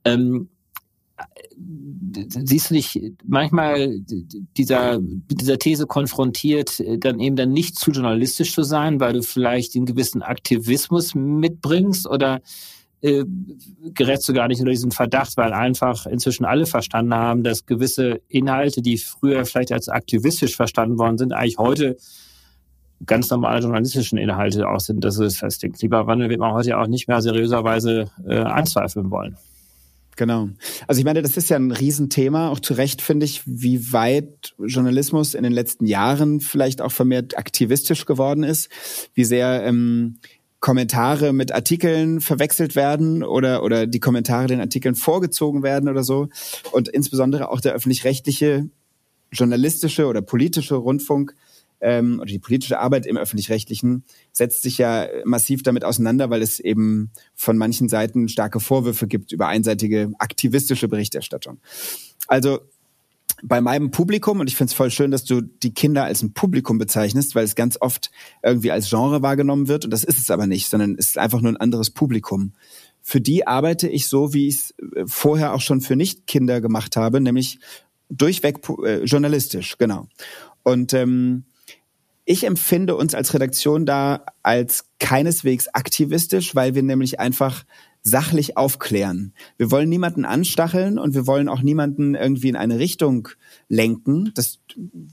Ähm, 0.06 0.50
siehst 2.46 2.70
du 2.70 2.74
dich 2.74 3.14
manchmal 3.26 4.00
dieser, 4.58 5.00
dieser 5.00 5.60
These 5.60 5.86
konfrontiert, 5.86 6.84
dann 7.00 7.20
eben 7.20 7.36
dann 7.36 7.52
nicht 7.52 7.78
zu 7.78 7.92
journalistisch 7.92 8.54
zu 8.54 8.64
sein, 8.64 9.00
weil 9.00 9.14
du 9.14 9.24
vielleicht 9.24 9.76
einen 9.76 9.86
gewissen 9.86 10.22
Aktivismus 10.22 11.16
mitbringst 11.16 12.08
oder 12.08 12.42
äh, 13.04 13.26
gerätst 13.94 14.30
du 14.30 14.34
gar 14.34 14.48
nicht 14.48 14.60
unter 14.60 14.72
diesen 14.72 14.92
Verdacht, 14.92 15.36
weil 15.36 15.52
einfach 15.52 16.06
inzwischen 16.06 16.46
alle 16.46 16.66
verstanden 16.66 17.14
haben, 17.14 17.44
dass 17.44 17.66
gewisse 17.66 18.22
Inhalte, 18.30 18.82
die 18.82 18.98
früher 18.98 19.46
vielleicht 19.46 19.74
als 19.74 19.90
aktivistisch 19.90 20.56
verstanden 20.56 20.98
worden 20.98 21.18
sind, 21.18 21.34
eigentlich 21.34 21.58
heute 21.58 21.98
ganz 23.06 23.30
normale 23.30 23.60
journalistischen 23.60 24.18
Inhalte 24.18 24.70
auch 24.70 24.80
sind. 24.80 25.04
Das 25.04 25.20
ist 25.20 25.40
fest. 25.40 25.64
Den 25.64 25.74
Klimawandel 25.74 26.30
wird 26.30 26.40
man 26.40 26.54
heute 26.54 26.78
auch 26.78 26.88
nicht 26.88 27.10
mehr 27.10 27.22
seriöserweise 27.22 28.10
äh, 28.26 28.38
anzweifeln 28.38 29.12
wollen. 29.12 29.38
Genau. 30.16 30.50
Also 30.88 31.00
ich 31.00 31.06
meine, 31.06 31.22
das 31.22 31.38
ist 31.38 31.50
ja 31.50 31.58
ein 31.58 31.72
Riesenthema, 31.72 32.50
auch 32.50 32.60
zu 32.60 32.76
Recht 32.76 33.02
finde 33.02 33.26
ich, 33.26 33.42
wie 33.46 33.92
weit 33.92 34.54
Journalismus 34.60 35.34
in 35.34 35.44
den 35.44 35.52
letzten 35.52 35.86
Jahren 35.86 36.40
vielleicht 36.40 36.82
auch 36.82 36.92
vermehrt 36.92 37.38
aktivistisch 37.38 38.06
geworden 38.06 38.44
ist, 38.44 38.70
wie 39.14 39.26
sehr 39.26 39.64
ähm, 39.64 40.20
Kommentare 40.64 41.34
mit 41.34 41.52
Artikeln 41.52 42.22
verwechselt 42.22 42.78
werden 42.78 43.22
oder, 43.22 43.64
oder 43.64 43.86
die 43.86 44.00
Kommentare 44.00 44.48
den 44.48 44.62
Artikeln 44.62 44.96
vorgezogen 44.96 45.62
werden 45.62 45.90
oder 45.90 46.06
so. 46.06 46.30
Und 46.72 46.88
insbesondere 46.88 47.52
auch 47.52 47.60
der 47.60 47.74
öffentlich-rechtliche, 47.74 48.70
journalistische 49.34 50.08
oder 50.08 50.22
politische 50.22 50.76
Rundfunk 50.76 51.36
ähm, 51.82 52.22
oder 52.22 52.32
die 52.32 52.40
politische 52.40 52.80
Arbeit 52.80 53.06
im 53.06 53.18
öffentlich-rechtlichen 53.18 54.06
setzt 54.32 54.62
sich 54.62 54.78
ja 54.78 55.06
massiv 55.26 55.64
damit 55.64 55.84
auseinander, 55.84 56.30
weil 56.30 56.42
es 56.42 56.62
eben 56.62 57.12
von 57.36 57.58
manchen 57.58 57.90
Seiten 57.90 58.30
starke 58.30 58.62
Vorwürfe 58.62 59.08
gibt 59.08 59.34
über 59.34 59.48
einseitige 59.48 60.14
aktivistische 60.18 60.88
Berichterstattung. 60.88 61.60
Also 62.28 62.62
bei 63.46 63.60
meinem 63.60 63.92
Publikum, 63.92 64.40
und 64.40 64.50
ich 64.50 64.56
finde 64.56 64.72
es 64.72 64.74
voll 64.74 64.90
schön, 64.90 65.12
dass 65.12 65.26
du 65.26 65.42
die 65.42 65.74
Kinder 65.74 66.06
als 66.06 66.24
ein 66.24 66.34
Publikum 66.34 66.78
bezeichnest, 66.78 67.36
weil 67.36 67.44
es 67.44 67.56
ganz 67.56 67.78
oft 67.80 68.10
irgendwie 68.42 68.72
als 68.72 68.90
Genre 68.90 69.22
wahrgenommen 69.22 69.68
wird, 69.68 69.86
und 69.86 69.92
das 69.92 70.04
ist 70.04 70.18
es 70.18 70.32
aber 70.32 70.48
nicht, 70.48 70.70
sondern 70.70 70.96
es 70.98 71.08
ist 71.08 71.18
einfach 71.18 71.42
nur 71.42 71.52
ein 71.52 71.58
anderes 71.58 71.90
Publikum. 71.90 72.54
Für 73.02 73.20
die 73.20 73.46
arbeite 73.46 73.90
ich 73.90 74.08
so, 74.08 74.34
wie 74.34 74.48
ich 74.48 74.56
es 74.56 74.74
äh, 74.96 75.04
vorher 75.06 75.54
auch 75.54 75.62
schon 75.62 75.82
für 75.82 75.98
Nicht-Kinder 75.98 76.62
gemacht 76.62 76.96
habe, 76.96 77.20
nämlich 77.20 77.60
durchweg 78.10 78.60
äh, 78.86 79.04
journalistisch, 79.04 79.78
genau. 79.78 80.08
Und 80.64 80.94
ähm, 80.94 81.44
ich 82.26 82.46
empfinde 82.46 82.96
uns 82.96 83.14
als 83.14 83.34
Redaktion 83.34 83.86
da 83.86 84.26
als 84.42 84.86
keineswegs 85.00 85.68
aktivistisch, 85.68 86.56
weil 86.56 86.76
wir 86.76 86.84
nämlich 86.84 87.20
einfach 87.20 87.66
sachlich 88.04 88.58
aufklären. 88.58 89.34
Wir 89.58 89.72
wollen 89.72 89.88
niemanden 89.88 90.26
anstacheln 90.26 91.00
und 91.00 91.14
wir 91.16 91.26
wollen 91.26 91.48
auch 91.48 91.62
niemanden 91.62 92.16
irgendwie 92.16 92.50
in 92.50 92.58
eine 92.58 92.78
Richtung 92.78 93.30
lenken. 93.70 94.32
Das 94.36 94.60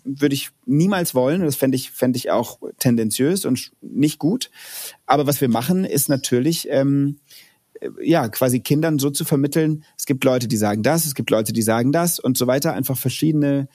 würde 0.04 0.34
ich 0.34 0.50
niemals 0.66 1.14
wollen. 1.14 1.42
Das 1.42 1.54
fände 1.54 1.76
ich, 1.76 1.92
fände 1.92 2.16
ich 2.16 2.32
auch 2.32 2.58
tendenziös 2.78 3.44
und 3.44 3.70
nicht 3.80 4.18
gut. 4.18 4.50
Aber 5.06 5.28
was 5.28 5.40
wir 5.40 5.48
machen, 5.48 5.84
ist 5.84 6.08
natürlich, 6.08 6.66
ähm, 6.68 7.20
ja, 8.02 8.28
quasi 8.28 8.58
Kindern 8.58 8.98
so 8.98 9.10
zu 9.10 9.24
vermitteln, 9.24 9.84
es 9.96 10.04
gibt 10.04 10.24
Leute, 10.24 10.48
die 10.48 10.56
sagen 10.56 10.82
das, 10.82 11.06
es 11.06 11.14
gibt 11.14 11.30
Leute, 11.30 11.52
die 11.52 11.62
sagen 11.62 11.92
das 11.92 12.18
und 12.18 12.36
so 12.36 12.48
weiter, 12.48 12.74
einfach 12.74 12.98
verschiedene 12.98 13.68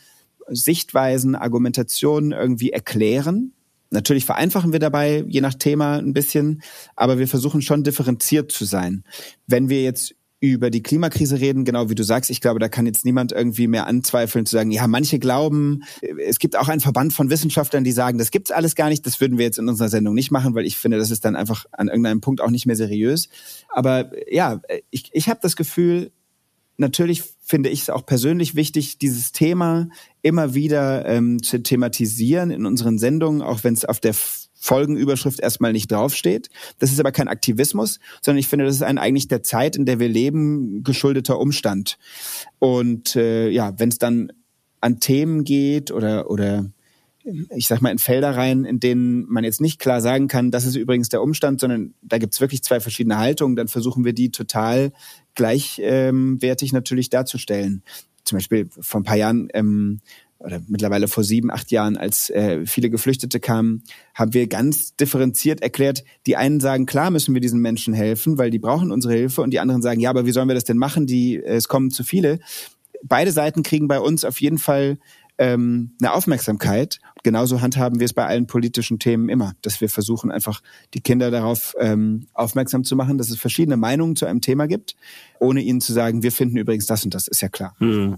Sichtweisen, 0.49 1.35
Argumentationen 1.35 2.33
irgendwie 2.33 2.71
erklären 2.71 3.54
Natürlich 3.91 4.25
vereinfachen 4.25 4.71
wir 4.71 4.79
dabei, 4.79 5.23
je 5.27 5.41
nach 5.41 5.53
Thema 5.53 5.97
ein 5.97 6.13
bisschen, 6.13 6.61
aber 6.95 7.19
wir 7.19 7.27
versuchen 7.27 7.61
schon 7.61 7.83
differenziert 7.83 8.51
zu 8.51 8.65
sein. 8.65 9.03
Wenn 9.47 9.69
wir 9.69 9.83
jetzt 9.83 10.15
über 10.41 10.69
die 10.69 10.83
Klimakrise 10.83 11.39
reden, 11.39 11.65
genau 11.65 11.89
wie 11.89 11.95
du 11.95 12.03
sagst, 12.03 12.29
ich 12.29 12.41
glaube, 12.41 12.59
da 12.59 12.67
kann 12.67 12.85
jetzt 12.85 13.05
niemand 13.05 13.31
irgendwie 13.31 13.67
mehr 13.67 13.87
anzweifeln 13.87 14.45
zu 14.45 14.55
sagen, 14.55 14.69
ja, 14.69 14.85
manche 14.87 15.17
glauben, 15.17 15.83
es 16.23 16.39
gibt 16.39 16.57
auch 16.57 16.67
einen 16.67 16.81
Verband 16.81 17.13
von 17.13 17.29
Wissenschaftlern, 17.29 17.83
die 17.83 17.91
sagen, 17.91 18.17
das 18.17 18.31
gibt's 18.31 18.51
alles 18.51 18.75
gar 18.75 18.89
nicht, 18.89 19.05
das 19.05 19.19
würden 19.21 19.37
wir 19.37 19.45
jetzt 19.45 19.57
in 19.57 19.69
unserer 19.69 19.89
Sendung 19.89 20.13
nicht 20.13 20.31
machen, 20.31 20.53
weil 20.53 20.65
ich 20.65 20.77
finde, 20.77 20.97
das 20.97 21.09
ist 21.09 21.25
dann 21.25 21.35
einfach 21.35 21.65
an 21.71 21.87
irgendeinem 21.87 22.21
Punkt 22.21 22.41
auch 22.41 22.51
nicht 22.51 22.65
mehr 22.65 22.75
seriös. 22.75 23.29
Aber 23.69 24.11
ja, 24.31 24.61
ich, 24.91 25.09
ich 25.13 25.29
habe 25.29 25.39
das 25.41 25.55
Gefühl, 25.55 26.11
natürlich 26.77 27.23
finde 27.45 27.69
ich 27.69 27.83
es 27.83 27.89
auch 27.91 28.05
persönlich 28.05 28.55
wichtig, 28.55 28.97
dieses 28.97 29.31
Thema 29.31 29.87
immer 30.23 30.55
wieder 30.55 31.05
ähm, 31.05 31.41
zu 31.41 31.61
thematisieren 31.61 32.49
in 32.49 32.65
unseren 32.65 32.97
Sendungen, 32.97 33.43
auch 33.43 33.63
wenn 33.63 33.75
es 33.75 33.85
auf 33.85 33.99
der 33.99 34.15
Folgenüberschrift 34.55 35.39
erstmal 35.39 35.71
nicht 35.71 35.91
draufsteht. 35.91 36.49
Das 36.79 36.91
ist 36.91 36.99
aber 36.99 37.11
kein 37.11 37.27
Aktivismus, 37.27 37.99
sondern 38.21 38.39
ich 38.39 38.47
finde, 38.47 38.65
das 38.65 38.75
ist 38.75 38.81
ein 38.81 38.97
eigentlich 38.97 39.27
der 39.27 39.43
Zeit, 39.43 39.75
in 39.75 39.85
der 39.85 39.99
wir 39.99 40.09
leben, 40.09 40.83
geschuldeter 40.83 41.39
Umstand. 41.39 41.99
Und 42.57 43.15
äh, 43.15 43.49
ja, 43.49 43.77
wenn 43.77 43.89
es 43.89 43.99
dann 43.99 44.31
an 44.81 44.99
Themen 44.99 45.43
geht 45.43 45.91
oder 45.91 46.31
oder 46.31 46.65
ich 47.55 47.67
sag 47.67 47.81
mal, 47.81 47.91
in 47.91 47.97
Felder 47.97 48.35
rein, 48.35 48.65
in 48.65 48.79
denen 48.79 49.25
man 49.27 49.43
jetzt 49.43 49.61
nicht 49.61 49.79
klar 49.79 50.01
sagen 50.01 50.27
kann, 50.27 50.51
das 50.51 50.65
ist 50.65 50.75
übrigens 50.75 51.09
der 51.09 51.21
Umstand, 51.21 51.59
sondern 51.59 51.93
da 52.01 52.17
gibt's 52.17 52.39
wirklich 52.39 52.63
zwei 52.63 52.79
verschiedene 52.79 53.17
Haltungen, 53.17 53.55
dann 53.55 53.67
versuchen 53.67 54.05
wir 54.05 54.13
die 54.13 54.29
total 54.29 54.91
gleichwertig 55.33 56.71
ähm, 56.71 56.75
natürlich 56.75 57.09
darzustellen. 57.09 57.83
Zum 58.23 58.37
Beispiel 58.37 58.67
vor 58.69 59.01
ein 59.01 59.03
paar 59.03 59.17
Jahren 59.17 59.49
ähm, 59.53 59.99
oder 60.39 60.61
mittlerweile 60.67 61.07
vor 61.07 61.23
sieben, 61.23 61.49
acht 61.49 61.71
Jahren, 61.71 61.97
als 61.97 62.29
äh, 62.29 62.65
viele 62.65 62.89
Geflüchtete 62.89 63.39
kamen, 63.39 63.83
haben 64.13 64.33
wir 64.33 64.47
ganz 64.47 64.95
differenziert 64.95 65.61
erklärt, 65.61 66.03
die 66.25 66.35
einen 66.35 66.59
sagen, 66.59 66.85
klar 66.85 67.09
müssen 67.09 67.33
wir 67.33 67.41
diesen 67.41 67.61
Menschen 67.61 67.93
helfen, 67.93 68.37
weil 68.37 68.51
die 68.51 68.59
brauchen 68.59 68.91
unsere 68.91 69.13
Hilfe 69.13 69.41
und 69.41 69.51
die 69.51 69.59
anderen 69.59 69.81
sagen, 69.81 69.99
ja, 69.99 70.09
aber 70.09 70.25
wie 70.25 70.31
sollen 70.31 70.47
wir 70.47 70.55
das 70.55 70.63
denn 70.65 70.77
machen? 70.77 71.07
Die, 71.07 71.37
äh, 71.37 71.55
es 71.55 71.67
kommen 71.67 71.89
zu 71.89 72.03
viele. 72.03 72.39
Beide 73.07 73.31
Seiten 73.31 73.63
kriegen 73.63 73.87
bei 73.87 73.99
uns 73.99 74.25
auf 74.25 74.41
jeden 74.41 74.57
Fall 74.57 74.97
ähm, 75.37 75.91
eine 76.01 76.13
Aufmerksamkeit. 76.13 76.99
Genauso 77.23 77.61
handhaben 77.61 77.99
wir 77.99 78.05
es 78.05 78.13
bei 78.13 78.25
allen 78.25 78.47
politischen 78.47 78.99
Themen 78.99 79.29
immer, 79.29 79.53
dass 79.61 79.81
wir 79.81 79.89
versuchen 79.89 80.31
einfach 80.31 80.61
die 80.93 81.01
Kinder 81.01 81.31
darauf 81.31 81.75
ähm, 81.79 82.27
aufmerksam 82.33 82.83
zu 82.83 82.95
machen, 82.95 83.17
dass 83.17 83.29
es 83.29 83.37
verschiedene 83.37 83.77
Meinungen 83.77 84.15
zu 84.15 84.25
einem 84.25 84.41
Thema 84.41 84.67
gibt, 84.67 84.95
ohne 85.39 85.61
ihnen 85.61 85.81
zu 85.81 85.93
sagen, 85.93 86.23
wir 86.23 86.31
finden 86.31 86.57
übrigens 86.57 86.85
das 86.85 87.03
und 87.03 87.13
das, 87.13 87.27
ist 87.27 87.41
ja 87.41 87.49
klar. 87.49 87.75
Hm. 87.79 88.17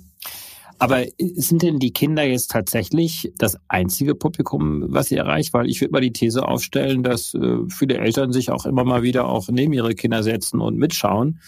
Aber 0.80 1.04
sind 1.18 1.64
denn 1.64 1.80
die 1.80 1.92
Kinder 1.92 2.24
jetzt 2.24 2.52
tatsächlich 2.52 3.34
das 3.40 3.58
einzige 3.68 4.14
Publikum, 4.14 4.86
was 4.90 5.08
sie 5.08 5.16
erreicht? 5.16 5.54
Weil 5.54 5.68
ich 5.68 5.82
würde 5.82 5.92
mal 5.92 6.02
die 6.02 6.14
These 6.14 6.48
aufstellen, 6.48 7.02
dass 7.02 7.34
äh, 7.34 7.58
viele 7.68 7.98
Eltern 7.98 8.32
sich 8.32 8.52
auch 8.52 8.68
immer 8.68 8.84
mal 8.84 9.02
wieder 9.02 9.26
auch 9.26 9.48
neben 9.50 9.74
ihre 9.74 9.96
Kinder 9.96 10.22
setzen 10.22 10.62
und 10.62 10.78
mitschauen 10.78 11.40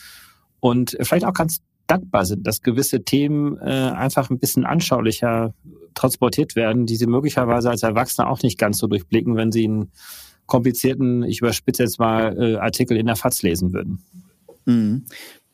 und 0.60 0.98
vielleicht 1.02 1.26
auch 1.26 1.34
ganz 1.34 1.62
dankbar 1.90 2.26
sind, 2.26 2.46
dass 2.46 2.62
gewisse 2.62 3.04
Themen 3.04 3.58
äh, 3.58 3.64
einfach 3.64 4.30
ein 4.30 4.40
bisschen 4.40 4.66
anschaulicher 4.66 5.54
transportiert 5.94 6.56
werden, 6.56 6.86
die 6.86 6.96
sie 6.96 7.08
möglicherweise 7.08 7.70
als 7.70 7.84
Erwachsene 7.84 8.28
auch 8.28 8.42
nicht 8.42 8.58
ganz 8.58 8.78
so 8.78 8.88
durchblicken, 8.88 9.36
wenn 9.36 9.52
sie 9.52 9.66
einen 9.66 9.92
komplizierten, 10.46 11.24
ich 11.24 11.40
überspitze 11.40 11.84
jetzt 11.84 12.00
mal, 12.00 12.36
äh, 12.38 12.56
Artikel 12.58 12.98
in 12.98 13.06
der 13.06 13.16
FAZ 13.16 13.42
lesen 13.42 13.74
würden. 13.74 14.04
Mhm. 14.66 15.06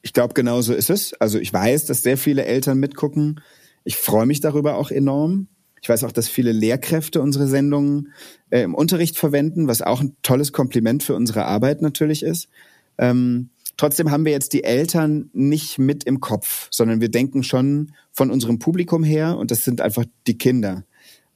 Ich 0.01 0.13
glaube, 0.13 0.33
genau 0.33 0.61
so 0.61 0.73
ist 0.73 0.89
es. 0.89 1.13
Also 1.13 1.39
ich 1.39 1.51
weiß, 1.51 1.85
dass 1.85 2.03
sehr 2.03 2.17
viele 2.17 2.45
Eltern 2.45 2.79
mitgucken. 2.79 3.41
Ich 3.83 3.97
freue 3.97 4.25
mich 4.25 4.39
darüber 4.39 4.75
auch 4.75 4.91
enorm. 4.91 5.47
Ich 5.81 5.89
weiß 5.89 6.03
auch, 6.03 6.11
dass 6.11 6.27
viele 6.27 6.51
Lehrkräfte 6.51 7.21
unsere 7.21 7.47
Sendungen 7.47 8.11
äh, 8.49 8.61
im 8.61 8.73
Unterricht 8.73 9.17
verwenden, 9.17 9.67
was 9.67 9.81
auch 9.81 10.01
ein 10.01 10.15
tolles 10.23 10.51
Kompliment 10.51 11.03
für 11.03 11.15
unsere 11.15 11.45
Arbeit 11.45 11.81
natürlich 11.81 12.23
ist. 12.23 12.49
Ähm, 12.97 13.49
Trotzdem 13.77 14.11
haben 14.11 14.25
wir 14.25 14.31
jetzt 14.31 14.53
die 14.53 14.63
Eltern 14.63 15.29
nicht 15.33 15.79
mit 15.79 16.03
im 16.05 16.19
Kopf, 16.21 16.67
sondern 16.71 17.01
wir 17.01 17.09
denken 17.09 17.43
schon 17.43 17.91
von 18.11 18.31
unserem 18.31 18.59
Publikum 18.59 19.03
her 19.03 19.38
und 19.38 19.51
das 19.51 19.63
sind 19.63 19.81
einfach 19.81 20.05
die 20.27 20.38
Kinder. 20.38 20.85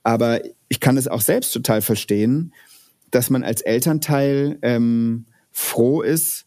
Aber 0.03 0.41
ich 0.69 0.79
kann 0.79 0.97
es 0.97 1.07
auch 1.07 1.21
selbst 1.21 1.51
total 1.51 1.81
verstehen, 1.81 2.53
dass 3.11 3.29
man 3.29 3.43
als 3.43 3.61
Elternteil 3.61 4.57
ähm, 4.61 5.25
froh 5.51 6.01
ist, 6.01 6.45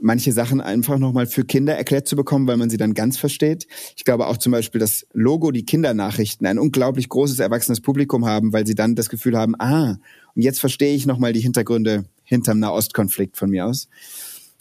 manche 0.00 0.32
Sachen 0.32 0.60
einfach 0.60 0.98
nochmal 0.98 1.26
für 1.26 1.44
Kinder 1.44 1.74
erklärt 1.74 2.08
zu 2.08 2.16
bekommen, 2.16 2.46
weil 2.46 2.56
man 2.56 2.70
sie 2.70 2.76
dann 2.76 2.94
ganz 2.94 3.16
versteht. 3.16 3.66
Ich 3.96 4.04
glaube 4.04 4.26
auch 4.26 4.36
zum 4.36 4.52
Beispiel, 4.52 4.78
dass 4.78 5.06
Logo, 5.12 5.50
die 5.50 5.64
Kindernachrichten, 5.64 6.46
ein 6.46 6.58
unglaublich 6.58 7.08
großes 7.08 7.38
erwachsenes 7.38 7.80
Publikum 7.80 8.26
haben, 8.26 8.52
weil 8.52 8.66
sie 8.66 8.74
dann 8.74 8.96
das 8.96 9.08
Gefühl 9.08 9.36
haben, 9.36 9.54
ah, 9.58 9.96
und 10.34 10.42
jetzt 10.42 10.60
verstehe 10.60 10.94
ich 10.94 11.06
nochmal 11.06 11.32
die 11.32 11.40
Hintergründe 11.40 12.04
hinterm 12.24 12.58
Nahostkonflikt 12.58 13.36
von 13.36 13.50
mir 13.50 13.66
aus. 13.66 13.88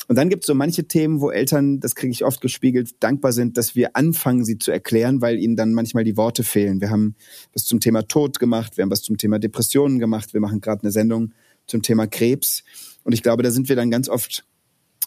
Und 0.08 0.18
dann 0.18 0.30
gibt 0.30 0.44
es 0.44 0.48
so 0.48 0.56
manche 0.56 0.88
Themen, 0.88 1.22
wo 1.22 1.32
Eltern, 1.32 1.80
das 1.80 1.96
kriege 1.96 2.12
ich 2.12 2.26
oft 2.26 2.42
gespiegelt, 2.42 2.96
dankbar 3.00 3.32
sind, 3.32 3.58
dass 3.58 3.76
wir 3.76 3.96
anfangen, 3.96 4.44
sie 4.44 4.58
zu 4.58 4.72
erklären, 4.72 5.22
weil 5.22 5.39
ihnen 5.39 5.56
dann 5.56 5.74
manchmal 5.74 6.04
die 6.04 6.18
Worte 6.18 6.44
fehlen. 6.44 6.82
Wir 6.82 6.89
haben 6.89 7.16
was 7.54 7.66
zum 7.66 7.80
Thema 7.80 8.08
Tod 8.08 8.39
gemacht, 8.39 8.78
wir 8.78 8.84
haben 8.84 8.92
was 8.92 9.02
zum 9.02 9.18
Thema 9.18 9.39
Depressionen 9.39 10.00
gemacht, 10.00 10.34
wir 10.34 10.42
machen 10.42 10.62
gerade 10.62 10.84
eine 10.84 10.92
Sendung 10.92 11.34
zum 11.68 11.82
Thema 11.82 12.08
Krebs. 12.08 12.63
Und 13.04 13.13
ich 13.13 13.24
glaube, 13.24 13.44
da 13.44 13.52
sind 13.52 13.70
wir 13.70 13.76
dann 13.76 13.92
ganz 13.92 14.10
oft 14.10 14.46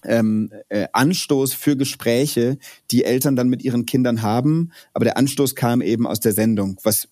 ähm, 0.04 0.50
äh, 0.68 0.86
Anstoß 0.92 1.54
für 1.54 1.76
Gespräche, 1.76 2.58
die 2.90 3.04
Eltern 3.04 3.36
dann 3.36 3.48
mit 3.48 3.62
ihren 3.62 3.86
Kindern 3.86 4.22
haben. 4.22 4.72
Aber 4.92 5.04
der 5.04 5.16
Anstoß 5.16 5.54
kam 5.54 5.80
eben 5.82 6.06
aus 6.06 6.20
der 6.20 6.32
Sendung, 6.32 6.78
was 6.82 7.08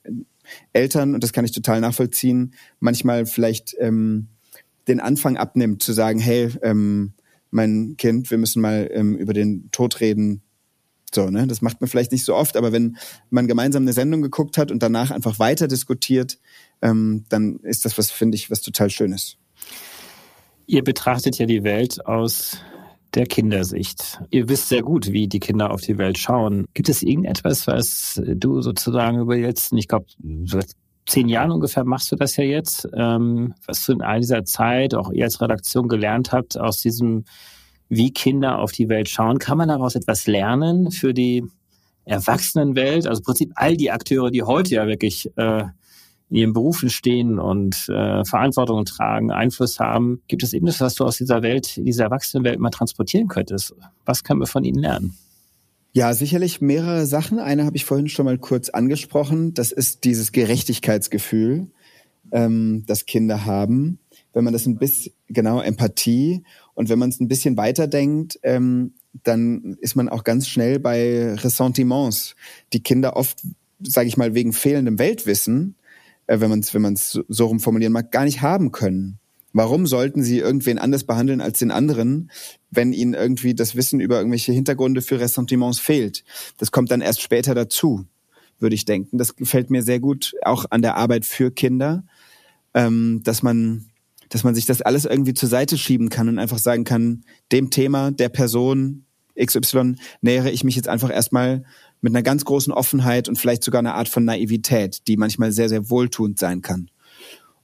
Eltern, 0.72 1.14
und 1.14 1.24
das 1.24 1.32
kann 1.32 1.44
ich 1.44 1.52
total 1.52 1.80
nachvollziehen, 1.80 2.54
manchmal 2.80 3.26
vielleicht 3.26 3.74
ähm, 3.78 4.28
den 4.88 5.00
Anfang 5.00 5.36
abnimmt, 5.36 5.82
zu 5.82 5.92
sagen, 5.92 6.18
hey, 6.18 6.50
ähm, 6.62 7.13
mein 7.54 7.96
Kind, 7.96 8.30
wir 8.30 8.38
müssen 8.38 8.60
mal 8.60 8.90
ähm, 8.92 9.16
über 9.16 9.32
den 9.32 9.70
Tod 9.70 10.00
reden. 10.00 10.42
So, 11.14 11.30
ne? 11.30 11.46
Das 11.46 11.62
macht 11.62 11.80
man 11.80 11.88
vielleicht 11.88 12.12
nicht 12.12 12.24
so 12.24 12.34
oft, 12.34 12.56
aber 12.56 12.72
wenn 12.72 12.96
man 13.30 13.46
gemeinsam 13.46 13.84
eine 13.84 13.92
Sendung 13.92 14.20
geguckt 14.20 14.58
hat 14.58 14.72
und 14.72 14.82
danach 14.82 15.10
einfach 15.10 15.38
weiter 15.38 15.68
diskutiert, 15.68 16.38
ähm, 16.82 17.24
dann 17.28 17.60
ist 17.60 17.84
das 17.84 17.96
was, 17.96 18.10
finde 18.10 18.36
ich, 18.36 18.50
was 18.50 18.60
total 18.60 18.90
Schönes. 18.90 19.36
Ihr 20.66 20.82
betrachtet 20.82 21.38
ja 21.38 21.46
die 21.46 21.62
Welt 21.62 22.04
aus 22.06 22.58
der 23.14 23.26
Kindersicht. 23.26 24.20
Ihr 24.30 24.48
wisst 24.48 24.68
sehr 24.68 24.82
gut, 24.82 25.12
wie 25.12 25.28
die 25.28 25.38
Kinder 25.38 25.70
auf 25.70 25.82
die 25.82 25.98
Welt 25.98 26.18
schauen. 26.18 26.66
Gibt 26.74 26.88
es 26.88 27.02
irgendetwas, 27.02 27.66
was 27.68 28.20
du 28.24 28.60
sozusagen 28.60 29.20
über 29.20 29.36
jetzt, 29.36 29.72
ich 29.72 29.86
glaube, 29.86 30.06
zehn 31.06 31.28
Jahren 31.28 31.50
ungefähr 31.50 31.84
machst 31.84 32.10
du 32.12 32.16
das 32.16 32.36
ja 32.36 32.44
jetzt, 32.44 32.88
ähm, 32.94 33.54
was 33.66 33.84
du 33.84 33.92
in 33.92 34.02
all 34.02 34.20
dieser 34.20 34.44
Zeit, 34.44 34.94
auch 34.94 35.10
ihr 35.12 35.24
als 35.24 35.40
Redaktion 35.40 35.88
gelernt 35.88 36.32
habt, 36.32 36.58
aus 36.58 36.80
diesem, 36.80 37.24
wie 37.88 38.12
Kinder 38.12 38.58
auf 38.58 38.72
die 38.72 38.88
Welt 38.88 39.08
schauen. 39.08 39.38
Kann 39.38 39.58
man 39.58 39.68
daraus 39.68 39.94
etwas 39.94 40.26
lernen 40.26 40.90
für 40.90 41.12
die 41.12 41.44
Erwachsenenwelt? 42.04 43.06
Also 43.06 43.20
im 43.20 43.24
Prinzip 43.24 43.52
all 43.54 43.76
die 43.76 43.90
Akteure, 43.90 44.30
die 44.30 44.42
heute 44.42 44.74
ja 44.74 44.86
wirklich 44.86 45.30
äh, 45.36 45.64
in 46.30 46.36
ihren 46.36 46.52
Berufen 46.52 46.88
stehen 46.88 47.38
und 47.38 47.88
äh, 47.88 48.24
Verantwortung 48.24 48.84
tragen, 48.86 49.30
Einfluss 49.30 49.78
haben. 49.78 50.22
Gibt 50.26 50.42
es 50.42 50.52
irgendwas, 50.52 50.80
was 50.80 50.94
du 50.94 51.04
aus 51.04 51.18
dieser 51.18 51.42
Welt, 51.42 51.76
dieser 51.76 52.04
Erwachsenenwelt 52.04 52.58
mal 52.58 52.70
transportieren 52.70 53.28
könntest? 53.28 53.74
Was 54.04 54.24
können 54.24 54.40
wir 54.40 54.46
von 54.46 54.64
ihnen 54.64 54.80
lernen? 54.80 55.16
Ja, 55.96 56.12
sicherlich 56.12 56.60
mehrere 56.60 57.06
Sachen. 57.06 57.38
Eine 57.38 57.64
habe 57.66 57.76
ich 57.76 57.84
vorhin 57.84 58.08
schon 58.08 58.24
mal 58.24 58.36
kurz 58.36 58.68
angesprochen. 58.68 59.54
Das 59.54 59.70
ist 59.70 60.02
dieses 60.02 60.32
Gerechtigkeitsgefühl, 60.32 61.68
ähm, 62.32 62.82
das 62.88 63.06
Kinder 63.06 63.44
haben. 63.44 64.00
Wenn 64.32 64.42
man 64.42 64.52
das 64.52 64.66
ein 64.66 64.76
bisschen, 64.76 65.12
genau, 65.28 65.60
Empathie. 65.60 66.42
Und 66.74 66.88
wenn 66.88 66.98
man 66.98 67.10
es 67.10 67.20
ein 67.20 67.28
bisschen 67.28 67.56
weiterdenkt, 67.56 68.40
ähm, 68.42 68.94
dann 69.22 69.76
ist 69.80 69.94
man 69.94 70.08
auch 70.08 70.24
ganz 70.24 70.48
schnell 70.48 70.80
bei 70.80 71.32
Ressentiments, 71.34 72.34
die 72.72 72.82
Kinder 72.82 73.16
oft, 73.16 73.42
sage 73.80 74.08
ich 74.08 74.16
mal, 74.16 74.34
wegen 74.34 74.52
fehlendem 74.52 74.98
Weltwissen, 74.98 75.76
äh, 76.26 76.40
wenn 76.40 76.50
man 76.50 76.58
es 76.58 76.74
wenn 76.74 76.82
man's 76.82 77.20
so 77.28 77.46
rum 77.46 77.60
formulieren 77.60 77.92
mag, 77.92 78.10
gar 78.10 78.24
nicht 78.24 78.42
haben 78.42 78.72
können. 78.72 79.20
Warum 79.54 79.86
sollten 79.86 80.24
sie 80.24 80.40
irgendwen 80.40 80.78
anders 80.78 81.04
behandeln 81.04 81.40
als 81.40 81.60
den 81.60 81.70
anderen, 81.70 82.30
wenn 82.72 82.92
ihnen 82.92 83.14
irgendwie 83.14 83.54
das 83.54 83.76
Wissen 83.76 84.00
über 84.00 84.18
irgendwelche 84.18 84.52
Hintergründe 84.52 85.00
für 85.00 85.20
Ressentiments 85.20 85.78
fehlt? 85.78 86.24
Das 86.58 86.72
kommt 86.72 86.90
dann 86.90 87.00
erst 87.00 87.22
später 87.22 87.54
dazu, 87.54 88.04
würde 88.58 88.74
ich 88.74 88.84
denken. 88.84 89.16
Das 89.16 89.36
gefällt 89.36 89.70
mir 89.70 89.84
sehr 89.84 90.00
gut, 90.00 90.34
auch 90.42 90.64
an 90.70 90.82
der 90.82 90.96
Arbeit 90.96 91.24
für 91.24 91.52
Kinder, 91.52 92.02
ähm, 92.74 93.20
dass 93.22 93.44
man, 93.44 93.86
dass 94.28 94.42
man 94.42 94.56
sich 94.56 94.66
das 94.66 94.82
alles 94.82 95.04
irgendwie 95.04 95.34
zur 95.34 95.48
Seite 95.48 95.78
schieben 95.78 96.08
kann 96.08 96.28
und 96.28 96.40
einfach 96.40 96.58
sagen 96.58 96.82
kann, 96.82 97.24
dem 97.52 97.70
Thema, 97.70 98.10
der 98.10 98.30
Person 98.30 99.04
XY 99.40 99.94
nähere 100.20 100.50
ich 100.50 100.64
mich 100.64 100.74
jetzt 100.74 100.88
einfach 100.88 101.12
erstmal 101.12 101.64
mit 102.00 102.12
einer 102.12 102.24
ganz 102.24 102.44
großen 102.44 102.72
Offenheit 102.72 103.28
und 103.28 103.36
vielleicht 103.38 103.62
sogar 103.62 103.78
einer 103.78 103.94
Art 103.94 104.08
von 104.08 104.24
Naivität, 104.24 105.06
die 105.06 105.16
manchmal 105.16 105.52
sehr, 105.52 105.68
sehr 105.68 105.90
wohltuend 105.90 106.40
sein 106.40 106.60
kann. 106.60 106.90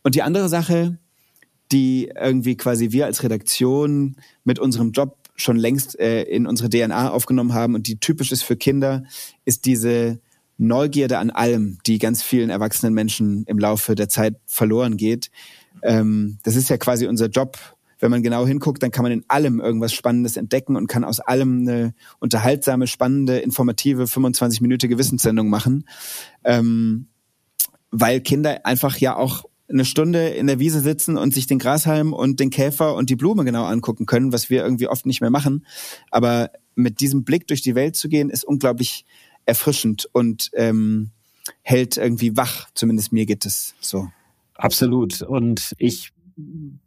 Und 0.04 0.14
die 0.14 0.22
andere 0.22 0.48
Sache, 0.48 0.98
die 1.72 2.10
irgendwie 2.20 2.56
quasi 2.56 2.90
wir 2.92 3.06
als 3.06 3.22
Redaktion 3.22 4.16
mit 4.44 4.58
unserem 4.58 4.92
Job 4.92 5.16
schon 5.36 5.56
längst 5.56 5.98
äh, 5.98 6.22
in 6.22 6.46
unsere 6.46 6.68
DNA 6.68 7.10
aufgenommen 7.10 7.54
haben 7.54 7.74
und 7.74 7.86
die 7.86 7.98
typisch 7.98 8.32
ist 8.32 8.42
für 8.42 8.56
Kinder, 8.56 9.04
ist 9.44 9.64
diese 9.64 10.20
Neugierde 10.58 11.18
an 11.18 11.30
allem, 11.30 11.78
die 11.86 11.98
ganz 11.98 12.22
vielen 12.22 12.50
erwachsenen 12.50 12.92
Menschen 12.92 13.44
im 13.46 13.58
Laufe 13.58 13.94
der 13.94 14.10
Zeit 14.10 14.36
verloren 14.46 14.98
geht. 14.98 15.30
Ähm, 15.82 16.38
das 16.42 16.54
ist 16.54 16.68
ja 16.68 16.76
quasi 16.76 17.06
unser 17.06 17.28
Job. 17.28 17.58
Wenn 17.98 18.10
man 18.10 18.22
genau 18.22 18.46
hinguckt, 18.46 18.82
dann 18.82 18.90
kann 18.90 19.02
man 19.02 19.12
in 19.12 19.24
allem 19.28 19.60
irgendwas 19.60 19.92
Spannendes 19.92 20.36
entdecken 20.36 20.76
und 20.76 20.86
kann 20.86 21.04
aus 21.04 21.20
allem 21.20 21.60
eine 21.60 21.94
unterhaltsame, 22.18 22.86
spannende, 22.86 23.38
informative 23.38 24.04
25-minütige 24.04 24.98
Wissenssendung 24.98 25.48
machen. 25.48 25.86
Ähm, 26.44 27.08
weil 27.90 28.20
Kinder 28.20 28.64
einfach 28.64 28.96
ja 28.98 29.16
auch 29.16 29.44
eine 29.70 29.84
Stunde 29.84 30.28
in 30.28 30.46
der 30.46 30.58
Wiese 30.58 30.80
sitzen 30.80 31.16
und 31.16 31.32
sich 31.32 31.46
den 31.46 31.58
Grashalm 31.58 32.12
und 32.12 32.40
den 32.40 32.50
Käfer 32.50 32.94
und 32.94 33.10
die 33.10 33.16
Blume 33.16 33.44
genau 33.44 33.64
angucken 33.64 34.06
können, 34.06 34.32
was 34.32 34.50
wir 34.50 34.62
irgendwie 34.62 34.88
oft 34.88 35.06
nicht 35.06 35.20
mehr 35.20 35.30
machen. 35.30 35.64
Aber 36.10 36.50
mit 36.74 37.00
diesem 37.00 37.24
Blick 37.24 37.46
durch 37.46 37.62
die 37.62 37.74
Welt 37.74 37.96
zu 37.96 38.08
gehen, 38.08 38.30
ist 38.30 38.44
unglaublich 38.44 39.04
erfrischend 39.46 40.08
und 40.12 40.50
ähm, 40.54 41.10
hält 41.62 41.96
irgendwie 41.96 42.36
wach. 42.36 42.68
Zumindest 42.74 43.12
mir 43.12 43.26
geht 43.26 43.46
es 43.46 43.74
so. 43.80 44.08
Absolut. 44.54 45.22
Und 45.22 45.74
ich 45.78 46.12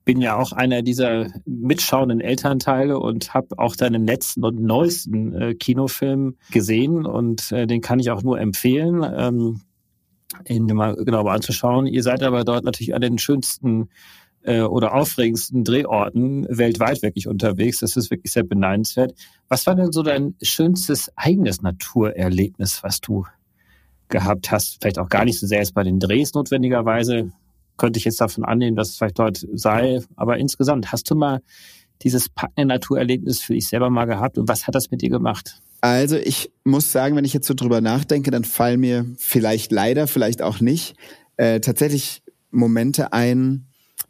bin 0.05 0.21
ja 0.21 0.37
auch 0.37 0.51
einer 0.51 0.81
dieser 0.81 1.27
mitschauenden 1.45 2.21
Elternteile 2.21 2.99
und 2.99 3.33
habe 3.33 3.59
auch 3.59 3.75
deinen 3.75 4.05
letzten 4.05 4.43
und 4.43 4.61
neuesten 4.61 5.33
äh, 5.33 5.53
Kinofilm 5.55 6.37
gesehen 6.51 7.05
und 7.05 7.51
äh, 7.51 7.67
den 7.67 7.81
kann 7.81 7.99
ich 7.99 8.09
auch 8.09 8.23
nur 8.23 8.39
empfehlen, 8.39 9.03
ähm, 9.15 9.61
ihn 10.47 10.65
mal 10.65 10.95
genauer 10.95 11.31
anzuschauen. 11.31 11.87
Ihr 11.87 12.03
seid 12.03 12.23
aber 12.23 12.43
dort 12.43 12.63
natürlich 12.63 12.95
an 12.95 13.01
den 13.01 13.17
schönsten 13.17 13.89
äh, 14.43 14.61
oder 14.61 14.93
aufregendsten 14.93 15.63
Drehorten 15.63 16.45
weltweit 16.49 17.01
wirklich 17.01 17.27
unterwegs. 17.27 17.79
Das 17.79 17.95
ist 17.95 18.11
wirklich 18.11 18.31
sehr 18.31 18.43
beneidenswert. 18.43 19.13
Was 19.47 19.65
war 19.65 19.75
denn 19.75 19.91
so 19.91 20.03
dein 20.03 20.35
schönstes 20.41 21.11
eigenes 21.15 21.61
Naturerlebnis, 21.61 22.83
was 22.83 23.01
du 23.01 23.25
gehabt 24.09 24.51
hast? 24.51 24.77
Vielleicht 24.81 24.99
auch 24.99 25.09
gar 25.09 25.25
nicht 25.25 25.39
so 25.39 25.47
sehr 25.47 25.59
jetzt 25.59 25.73
bei 25.73 25.83
den 25.83 25.99
Drehs 25.99 26.33
notwendigerweise, 26.33 27.31
könnte 27.77 27.97
ich 27.97 28.05
jetzt 28.05 28.21
davon 28.21 28.45
annehmen, 28.45 28.75
dass 28.75 28.89
es 28.89 28.97
vielleicht 28.97 29.19
dort 29.19 29.45
sei. 29.53 30.01
Aber 30.15 30.37
insgesamt, 30.37 30.91
hast 30.91 31.09
du 31.09 31.15
mal 31.15 31.41
dieses 32.01 32.29
packende 32.29 32.65
Naturerlebnis 32.65 33.39
für 33.41 33.53
dich 33.53 33.67
selber 33.67 33.89
mal 33.89 34.05
gehabt 34.05 34.37
und 34.37 34.47
was 34.47 34.67
hat 34.67 34.75
das 34.75 34.91
mit 34.91 35.01
dir 35.01 35.09
gemacht? 35.09 35.61
Also 35.81 36.17
ich 36.17 36.51
muss 36.63 36.91
sagen, 36.91 37.15
wenn 37.15 37.25
ich 37.25 37.33
jetzt 37.33 37.47
so 37.47 37.53
drüber 37.53 37.81
nachdenke, 37.81 38.31
dann 38.31 38.45
fallen 38.45 38.79
mir 38.79 39.05
vielleicht 39.17 39.71
leider, 39.71 40.07
vielleicht 40.07 40.41
auch 40.41 40.59
nicht, 40.59 40.95
äh, 41.37 41.59
tatsächlich 41.59 42.23
Momente 42.51 43.11
ein, 43.11 43.67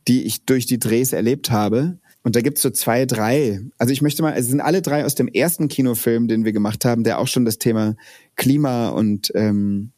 die 0.08 0.24
ich 0.24 0.46
durch 0.46 0.65
die 0.65 0.80
Drehs 0.80 1.13
erlebt 1.13 1.52
habe. 1.52 1.98
Und 2.24 2.36
da 2.36 2.41
gibt's 2.41 2.62
so 2.62 2.69
zwei, 2.69 3.06
drei. 3.06 3.62
Also 3.78 3.91
ich 3.91 4.02
möchte 4.02 4.22
mal, 4.22 4.34
es 4.34 4.48
sind 4.48 4.62
alle 4.62 4.82
drei 4.82 5.04
aus 5.04 5.15
dem 5.15 5.28
ersten 5.28 5.67
Kinofilm, 5.67 6.28
den 6.28 6.46
wir 6.46 6.54
gemacht 6.54 6.86
haben, 6.86 7.04
der 7.04 7.19
auch 7.19 7.28
schon 7.28 7.43
das 7.43 7.58
Thema 7.58 7.96
Klima 8.36 8.89
und 8.89 9.32
ähm, 9.36 9.91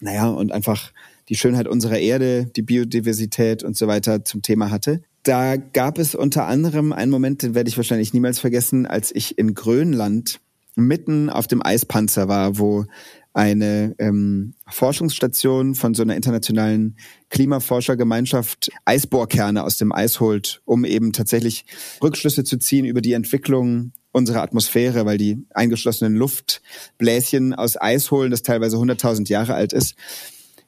naja, 0.00 0.28
und 0.28 0.52
einfach 0.52 0.92
die 1.28 1.34
Schönheit 1.34 1.66
unserer 1.66 1.98
Erde, 1.98 2.46
die 2.54 2.62
Biodiversität 2.62 3.64
und 3.64 3.76
so 3.76 3.88
weiter 3.88 4.24
zum 4.24 4.42
Thema 4.42 4.70
hatte. 4.70 5.02
Da 5.26 5.56
gab 5.56 5.98
es 5.98 6.14
unter 6.14 6.46
anderem 6.46 6.92
einen 6.92 7.10
Moment, 7.10 7.42
den 7.42 7.56
werde 7.56 7.68
ich 7.68 7.76
wahrscheinlich 7.76 8.14
niemals 8.14 8.38
vergessen, 8.38 8.86
als 8.86 9.12
ich 9.12 9.36
in 9.36 9.54
Grönland 9.54 10.38
mitten 10.76 11.30
auf 11.30 11.48
dem 11.48 11.66
Eispanzer 11.66 12.28
war, 12.28 12.60
wo 12.60 12.84
eine 13.32 13.96
ähm, 13.98 14.54
Forschungsstation 14.68 15.74
von 15.74 15.94
so 15.94 16.04
einer 16.04 16.14
internationalen 16.14 16.96
Klimaforschergemeinschaft 17.30 18.70
Eisbohrkerne 18.84 19.64
aus 19.64 19.78
dem 19.78 19.90
Eis 19.90 20.20
holt, 20.20 20.62
um 20.64 20.84
eben 20.84 21.12
tatsächlich 21.12 21.64
Rückschlüsse 22.00 22.44
zu 22.44 22.56
ziehen 22.58 22.84
über 22.84 23.00
die 23.00 23.14
Entwicklung 23.14 23.90
unserer 24.12 24.42
Atmosphäre, 24.42 25.06
weil 25.06 25.18
die 25.18 25.44
eingeschlossenen 25.50 26.14
Luftbläschen 26.14 27.52
aus 27.52 27.76
Eis 27.76 28.12
holen, 28.12 28.30
das 28.30 28.42
teilweise 28.42 28.76
100.000 28.76 29.28
Jahre 29.28 29.54
alt 29.54 29.72
ist 29.72 29.96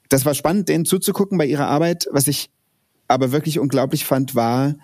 das 0.08 0.24
war 0.24 0.34
spannend, 0.34 0.68
denen 0.68 0.84
zuzugucken 0.84 1.38
bei 1.38 1.46
ihrer 1.46 1.66
Arbeit. 1.66 2.08
Was 2.10 2.28
ich 2.28 2.50
aber 3.08 3.32
wirklich 3.32 3.58
unglaublich 3.58 4.04
fand, 4.04 4.34
war 4.34 4.74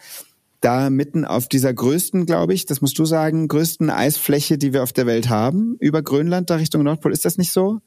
da 0.60 0.88
mitten 0.88 1.26
auf 1.26 1.46
dieser 1.46 1.74
größten, 1.74 2.24
glaube 2.24 2.54
ich, 2.54 2.64
das 2.64 2.80
musst 2.80 2.98
du 2.98 3.04
sagen, 3.04 3.48
größten 3.48 3.90
Eisfläche, 3.90 4.56
die 4.56 4.72
wir 4.72 4.82
auf 4.82 4.94
der 4.94 5.06
Welt 5.06 5.28
haben, 5.28 5.76
über 5.78 6.02
Grönland 6.02 6.48
da 6.48 6.56
Richtung 6.56 6.82
Nordpol. 6.82 7.12
Ist 7.12 7.26
das 7.26 7.37
nicht 7.37 7.52
so? 7.52 7.80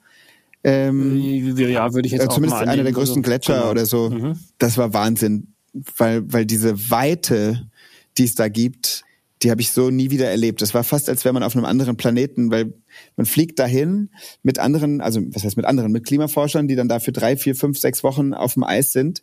Ähm, 0.63 1.17
ja, 1.17 1.93
würde 1.93 2.05
ich 2.05 2.13
jetzt 2.13 2.25
äh, 2.25 2.29
Zumindest 2.29 2.61
einer 2.61 2.83
der 2.83 2.91
größten 2.91 3.19
also, 3.19 3.29
Gletscher 3.29 3.59
genau. 3.59 3.71
oder 3.71 3.85
so. 3.85 4.09
Mhm. 4.09 4.39
Das 4.59 4.77
war 4.77 4.93
Wahnsinn, 4.93 5.53
weil, 5.97 6.31
weil 6.31 6.45
diese 6.45 6.91
Weite, 6.91 7.67
die 8.17 8.25
es 8.25 8.35
da 8.35 8.47
gibt, 8.47 9.03
die 9.43 9.51
habe 9.51 9.61
ich 9.61 9.71
so 9.71 9.89
nie 9.89 10.09
wieder 10.09 10.29
erlebt. 10.29 10.61
Das 10.61 10.73
war 10.73 10.83
fast, 10.83 11.09
als 11.09 11.23
wäre 11.23 11.33
man 11.33 11.43
auf 11.43 11.55
einem 11.55 11.65
anderen 11.65 11.95
Planeten, 11.95 12.49
weil 12.49 12.73
man 13.15 13.25
fliegt 13.25 13.59
dahin 13.59 14.09
mit 14.41 14.57
anderen, 14.57 14.99
also 14.99 15.21
was 15.29 15.43
heißt 15.43 15.57
mit 15.57 15.65
anderen, 15.65 15.91
mit 15.91 16.05
Klimaforschern, 16.05 16.67
die 16.67 16.75
dann 16.75 16.89
da 16.89 16.99
für 16.99 17.11
drei, 17.11 17.37
vier, 17.37 17.55
fünf, 17.55 17.77
sechs 17.77 18.03
Wochen 18.03 18.33
auf 18.33 18.55
dem 18.55 18.63
Eis 18.63 18.93
sind. 18.93 19.21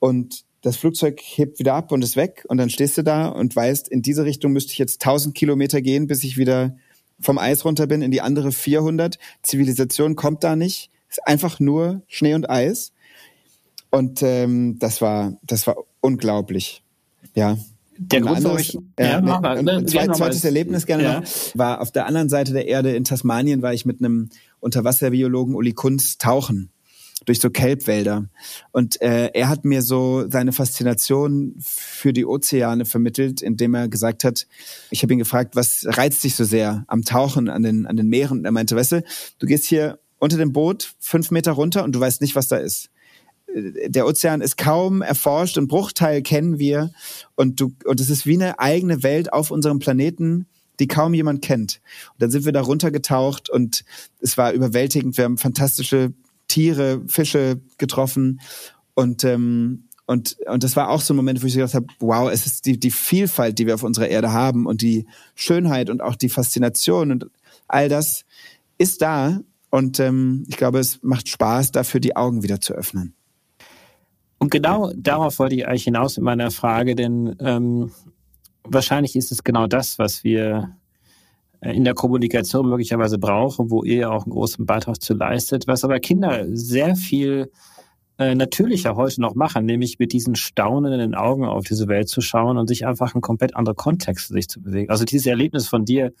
Und 0.00 0.44
das 0.62 0.76
Flugzeug 0.76 1.20
hebt 1.22 1.58
wieder 1.58 1.74
ab 1.74 1.92
und 1.92 2.02
ist 2.02 2.16
weg. 2.16 2.44
Und 2.48 2.58
dann 2.58 2.70
stehst 2.70 2.98
du 2.98 3.02
da 3.02 3.28
und 3.28 3.54
weißt, 3.54 3.88
in 3.88 4.02
diese 4.02 4.24
Richtung 4.24 4.52
müsste 4.52 4.72
ich 4.72 4.78
jetzt 4.78 5.02
1000 5.06 5.34
Kilometer 5.34 5.80
gehen, 5.80 6.08
bis 6.08 6.24
ich 6.24 6.36
wieder 6.36 6.76
vom 7.20 7.38
Eis 7.38 7.64
runter 7.64 7.86
bin, 7.86 8.02
in 8.02 8.10
die 8.10 8.20
andere 8.20 8.50
400. 8.50 9.18
Zivilisation 9.42 10.16
kommt 10.16 10.42
da 10.42 10.56
nicht. 10.56 10.90
ist 11.08 11.26
einfach 11.26 11.60
nur 11.60 12.02
Schnee 12.08 12.34
und 12.34 12.50
Eis. 12.50 12.92
Und 13.90 14.22
ähm, 14.22 14.78
das 14.78 15.00
war, 15.00 15.34
das 15.42 15.66
war 15.66 15.76
unglaublich. 16.00 16.82
Ja, 17.34 17.58
der 18.02 18.22
Grund, 18.22 18.42
warum 18.44 18.58
ich, 18.58 18.78
ja, 18.98 19.20
ja, 19.20 19.40
ein, 19.40 19.68
ein 19.68 19.86
zweit, 19.86 20.16
zweites 20.16 20.42
Erlebnis 20.42 20.86
gerne 20.86 21.02
ja. 21.02 21.20
noch, 21.20 21.28
war 21.54 21.82
auf 21.82 21.92
der 21.92 22.06
anderen 22.06 22.30
Seite 22.30 22.54
der 22.54 22.66
Erde 22.66 22.96
in 22.96 23.04
Tasmanien 23.04 23.60
war 23.60 23.74
ich 23.74 23.84
mit 23.84 24.00
einem 24.00 24.30
Unterwasserbiologen 24.60 25.54
Uli 25.54 25.74
Kunz 25.74 26.16
tauchen 26.16 26.70
durch 27.26 27.40
so 27.40 27.50
Kelbwälder. 27.50 28.28
Und 28.72 29.00
äh, 29.02 29.30
er 29.34 29.48
hat 29.48 29.64
mir 29.64 29.82
so 29.82 30.28
seine 30.28 30.52
Faszination 30.52 31.54
für 31.58 32.12
die 32.12 32.24
Ozeane 32.24 32.84
vermittelt, 32.84 33.42
indem 33.42 33.74
er 33.74 33.88
gesagt 33.88 34.24
hat, 34.24 34.46
ich 34.90 35.02
habe 35.02 35.12
ihn 35.12 35.18
gefragt, 35.18 35.56
was 35.56 35.84
reizt 35.86 36.24
dich 36.24 36.34
so 36.34 36.44
sehr 36.44 36.84
am 36.88 37.04
Tauchen 37.04 37.48
an 37.48 37.62
den, 37.62 37.86
an 37.86 37.96
den 37.96 38.08
Meeren? 38.08 38.38
Und 38.38 38.44
er 38.44 38.52
meinte, 38.52 38.76
weißt 38.76 38.92
du, 38.92 39.04
du 39.38 39.46
gehst 39.46 39.66
hier 39.66 39.98
unter 40.18 40.36
dem 40.36 40.52
Boot 40.52 40.94
fünf 40.98 41.30
Meter 41.30 41.52
runter 41.52 41.84
und 41.84 41.92
du 41.92 42.00
weißt 42.00 42.20
nicht, 42.20 42.36
was 42.36 42.48
da 42.48 42.56
ist 42.56 42.90
der 43.54 44.06
Ozean 44.06 44.40
ist 44.40 44.56
kaum 44.56 45.02
erforscht, 45.02 45.58
ein 45.58 45.68
Bruchteil 45.68 46.22
kennen 46.22 46.58
wir 46.58 46.92
und 47.34 47.60
du 47.60 47.74
und 47.84 48.00
es 48.00 48.10
ist 48.10 48.26
wie 48.26 48.34
eine 48.34 48.58
eigene 48.58 49.02
Welt 49.02 49.32
auf 49.32 49.50
unserem 49.50 49.78
Planeten, 49.78 50.46
die 50.78 50.88
kaum 50.88 51.14
jemand 51.14 51.42
kennt. 51.42 51.80
Und 52.12 52.22
dann 52.22 52.30
sind 52.30 52.44
wir 52.44 52.52
da 52.52 52.62
runtergetaucht 52.62 53.50
und 53.50 53.84
es 54.20 54.38
war 54.38 54.52
überwältigend. 54.52 55.16
Wir 55.16 55.24
haben 55.24 55.38
fantastische 55.38 56.12
Tiere, 56.50 57.02
Fische 57.06 57.60
getroffen 57.78 58.40
und 58.94 59.24
ähm, 59.24 59.84
und 60.06 60.36
und 60.46 60.64
das 60.64 60.74
war 60.74 60.90
auch 60.90 61.00
so 61.00 61.14
ein 61.14 61.16
Moment, 61.16 61.42
wo 61.42 61.46
ich 61.46 61.54
gedacht 61.54 61.74
habe, 61.74 61.86
wow, 62.00 62.30
es 62.30 62.46
ist 62.46 62.66
die 62.66 62.78
die 62.78 62.90
Vielfalt, 62.90 63.58
die 63.58 63.66
wir 63.66 63.74
auf 63.74 63.84
unserer 63.84 64.08
Erde 64.08 64.32
haben 64.32 64.66
und 64.66 64.82
die 64.82 65.06
Schönheit 65.34 65.88
und 65.88 66.02
auch 66.02 66.16
die 66.16 66.28
Faszination 66.28 67.12
und 67.12 67.26
all 67.68 67.88
das 67.88 68.24
ist 68.78 69.02
da 69.02 69.40
und 69.70 70.00
ähm, 70.00 70.44
ich 70.48 70.56
glaube, 70.56 70.80
es 70.80 71.00
macht 71.02 71.28
Spaß, 71.28 71.70
dafür 71.70 72.00
die 72.00 72.16
Augen 72.16 72.42
wieder 72.42 72.60
zu 72.60 72.74
öffnen. 72.74 73.14
Und 74.38 74.50
genau 74.50 74.90
darauf 74.96 75.38
wollte 75.38 75.54
ich 75.54 75.68
eigentlich 75.68 75.84
hinaus 75.84 76.16
mit 76.16 76.24
meiner 76.24 76.50
Frage, 76.50 76.96
denn 76.96 77.36
ähm, 77.40 77.92
wahrscheinlich 78.64 79.14
ist 79.14 79.30
es 79.30 79.44
genau 79.44 79.66
das, 79.66 79.98
was 79.98 80.24
wir 80.24 80.76
in 81.62 81.84
der 81.84 81.94
Kommunikation 81.94 82.68
möglicherweise 82.68 83.18
brauchen, 83.18 83.70
wo 83.70 83.84
ihr 83.84 84.10
auch 84.10 84.24
einen 84.24 84.32
großen 84.32 84.64
Beitrag 84.64 85.00
zu 85.02 85.14
leistet, 85.14 85.66
was 85.66 85.84
aber 85.84 86.00
Kinder 86.00 86.46
sehr 86.48 86.96
viel 86.96 87.50
äh, 88.18 88.34
natürlicher 88.34 88.96
heute 88.96 89.20
noch 89.20 89.34
machen, 89.34 89.66
nämlich 89.66 89.98
mit 89.98 90.12
diesen 90.12 90.36
staunenden 90.36 91.14
Augen 91.14 91.44
auf 91.44 91.64
diese 91.64 91.88
Welt 91.88 92.08
zu 92.08 92.20
schauen 92.20 92.58
und 92.58 92.66
sich 92.66 92.86
einfach 92.86 93.14
in 93.14 93.20
komplett 93.20 93.56
andere 93.56 93.74
Kontexte 93.74 94.32
sich 94.32 94.48
zu 94.48 94.60
bewegen. 94.60 94.90
Also 94.90 95.04
dieses 95.04 95.26
Erlebnis 95.26 95.68
von 95.68 95.84
dir 95.84 96.12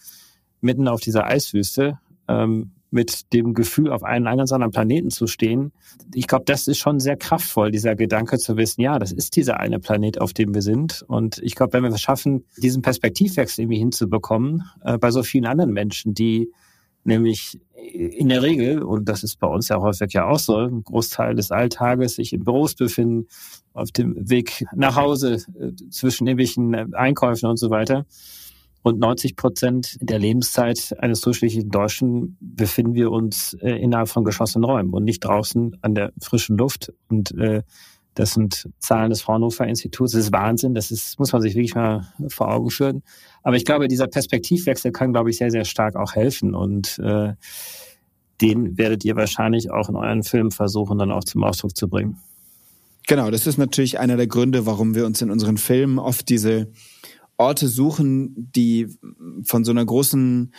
mitten 0.60 0.88
auf 0.88 1.00
dieser 1.00 1.26
Eiswüste, 1.26 1.98
ähm, 2.28 2.72
mit 2.90 3.32
dem 3.32 3.54
Gefühl, 3.54 3.92
auf 3.92 4.02
einem 4.02 4.24
ganz 4.24 4.52
anderen 4.52 4.72
Planeten 4.72 5.10
zu 5.10 5.26
stehen. 5.26 5.72
Ich 6.14 6.26
glaube, 6.26 6.44
das 6.44 6.66
ist 6.66 6.78
schon 6.78 6.98
sehr 6.98 7.16
kraftvoll, 7.16 7.70
dieser 7.70 7.94
Gedanke 7.94 8.38
zu 8.38 8.56
wissen, 8.56 8.80
ja, 8.80 8.98
das 8.98 9.12
ist 9.12 9.36
dieser 9.36 9.60
eine 9.60 9.78
Planet, 9.78 10.20
auf 10.20 10.32
dem 10.32 10.54
wir 10.54 10.62
sind. 10.62 11.04
Und 11.06 11.38
ich 11.38 11.54
glaube, 11.54 11.72
wenn 11.74 11.84
wir 11.84 11.90
es 11.90 12.00
schaffen, 12.00 12.44
diesen 12.56 12.82
Perspektivwechsel 12.82 13.62
irgendwie 13.62 13.78
hinzubekommen, 13.78 14.64
äh, 14.84 14.98
bei 14.98 15.10
so 15.10 15.22
vielen 15.22 15.46
anderen 15.46 15.72
Menschen, 15.72 16.14
die 16.14 16.50
nämlich 17.04 17.60
in 17.92 18.28
der 18.28 18.42
Regel, 18.42 18.82
und 18.82 19.08
das 19.08 19.22
ist 19.22 19.38
bei 19.38 19.46
uns 19.46 19.68
ja 19.68 19.80
häufig 19.80 20.12
ja 20.12 20.26
auch 20.26 20.38
so, 20.38 20.56
ein 20.56 20.84
Großteil 20.84 21.34
des 21.34 21.50
Alltages 21.50 22.16
sich 22.16 22.32
in 22.32 22.44
Büros 22.44 22.74
befinden, 22.74 23.26
auf 23.72 23.90
dem 23.90 24.28
Weg 24.28 24.64
nach 24.74 24.96
Hause, 24.96 25.38
äh, 25.58 25.72
zwischen 25.90 26.26
irgendwelchen 26.26 26.94
Einkäufen 26.94 27.48
und 27.48 27.56
so 27.56 27.70
weiter, 27.70 28.04
und 28.82 28.98
90 28.98 29.36
Prozent 29.36 29.98
der 30.00 30.18
Lebenszeit 30.18 30.96
eines 30.98 31.20
durchschnittlichen 31.20 31.70
Deutschen 31.70 32.38
befinden 32.40 32.94
wir 32.94 33.10
uns 33.10 33.54
äh, 33.60 33.72
innerhalb 33.72 34.08
von 34.08 34.24
geschlossenen 34.24 34.64
Räumen 34.64 34.92
und 34.94 35.04
nicht 35.04 35.20
draußen 35.20 35.76
an 35.82 35.94
der 35.94 36.12
frischen 36.20 36.56
Luft. 36.56 36.92
Und 37.08 37.36
äh, 37.38 37.62
das 38.14 38.32
sind 38.32 38.68
Zahlen 38.78 39.10
des 39.10 39.22
Fraunhofer 39.22 39.66
Instituts. 39.66 40.12
Das 40.12 40.24
ist 40.24 40.32
Wahnsinn. 40.32 40.74
Das 40.74 40.90
ist, 40.90 41.18
muss 41.18 41.32
man 41.32 41.42
sich 41.42 41.54
wirklich 41.54 41.74
mal 41.74 42.12
vor 42.28 42.48
Augen 42.48 42.70
führen. 42.70 43.02
Aber 43.42 43.56
ich 43.56 43.64
glaube, 43.64 43.86
dieser 43.86 44.08
Perspektivwechsel 44.08 44.92
kann, 44.92 45.12
glaube 45.12 45.30
ich, 45.30 45.36
sehr, 45.36 45.50
sehr 45.50 45.64
stark 45.64 45.96
auch 45.96 46.14
helfen. 46.14 46.54
Und 46.54 46.98
äh, 47.00 47.34
den 48.40 48.78
werdet 48.78 49.04
ihr 49.04 49.16
wahrscheinlich 49.16 49.70
auch 49.70 49.90
in 49.90 49.96
euren 49.96 50.22
Filmen 50.22 50.50
versuchen, 50.50 50.98
dann 50.98 51.12
auch 51.12 51.24
zum 51.24 51.44
Ausdruck 51.44 51.76
zu 51.76 51.88
bringen. 51.88 52.18
Genau, 53.06 53.30
das 53.30 53.46
ist 53.46 53.58
natürlich 53.58 53.98
einer 53.98 54.16
der 54.16 54.26
Gründe, 54.26 54.66
warum 54.66 54.94
wir 54.94 55.04
uns 55.04 55.20
in 55.20 55.30
unseren 55.30 55.56
Filmen 55.56 55.98
oft 55.98 56.28
diese 56.28 56.68
Orte 57.40 57.68
suchen, 57.68 58.50
die 58.54 58.86
von 59.44 59.64
so 59.64 59.70
einer 59.70 59.84
großen 59.84 60.52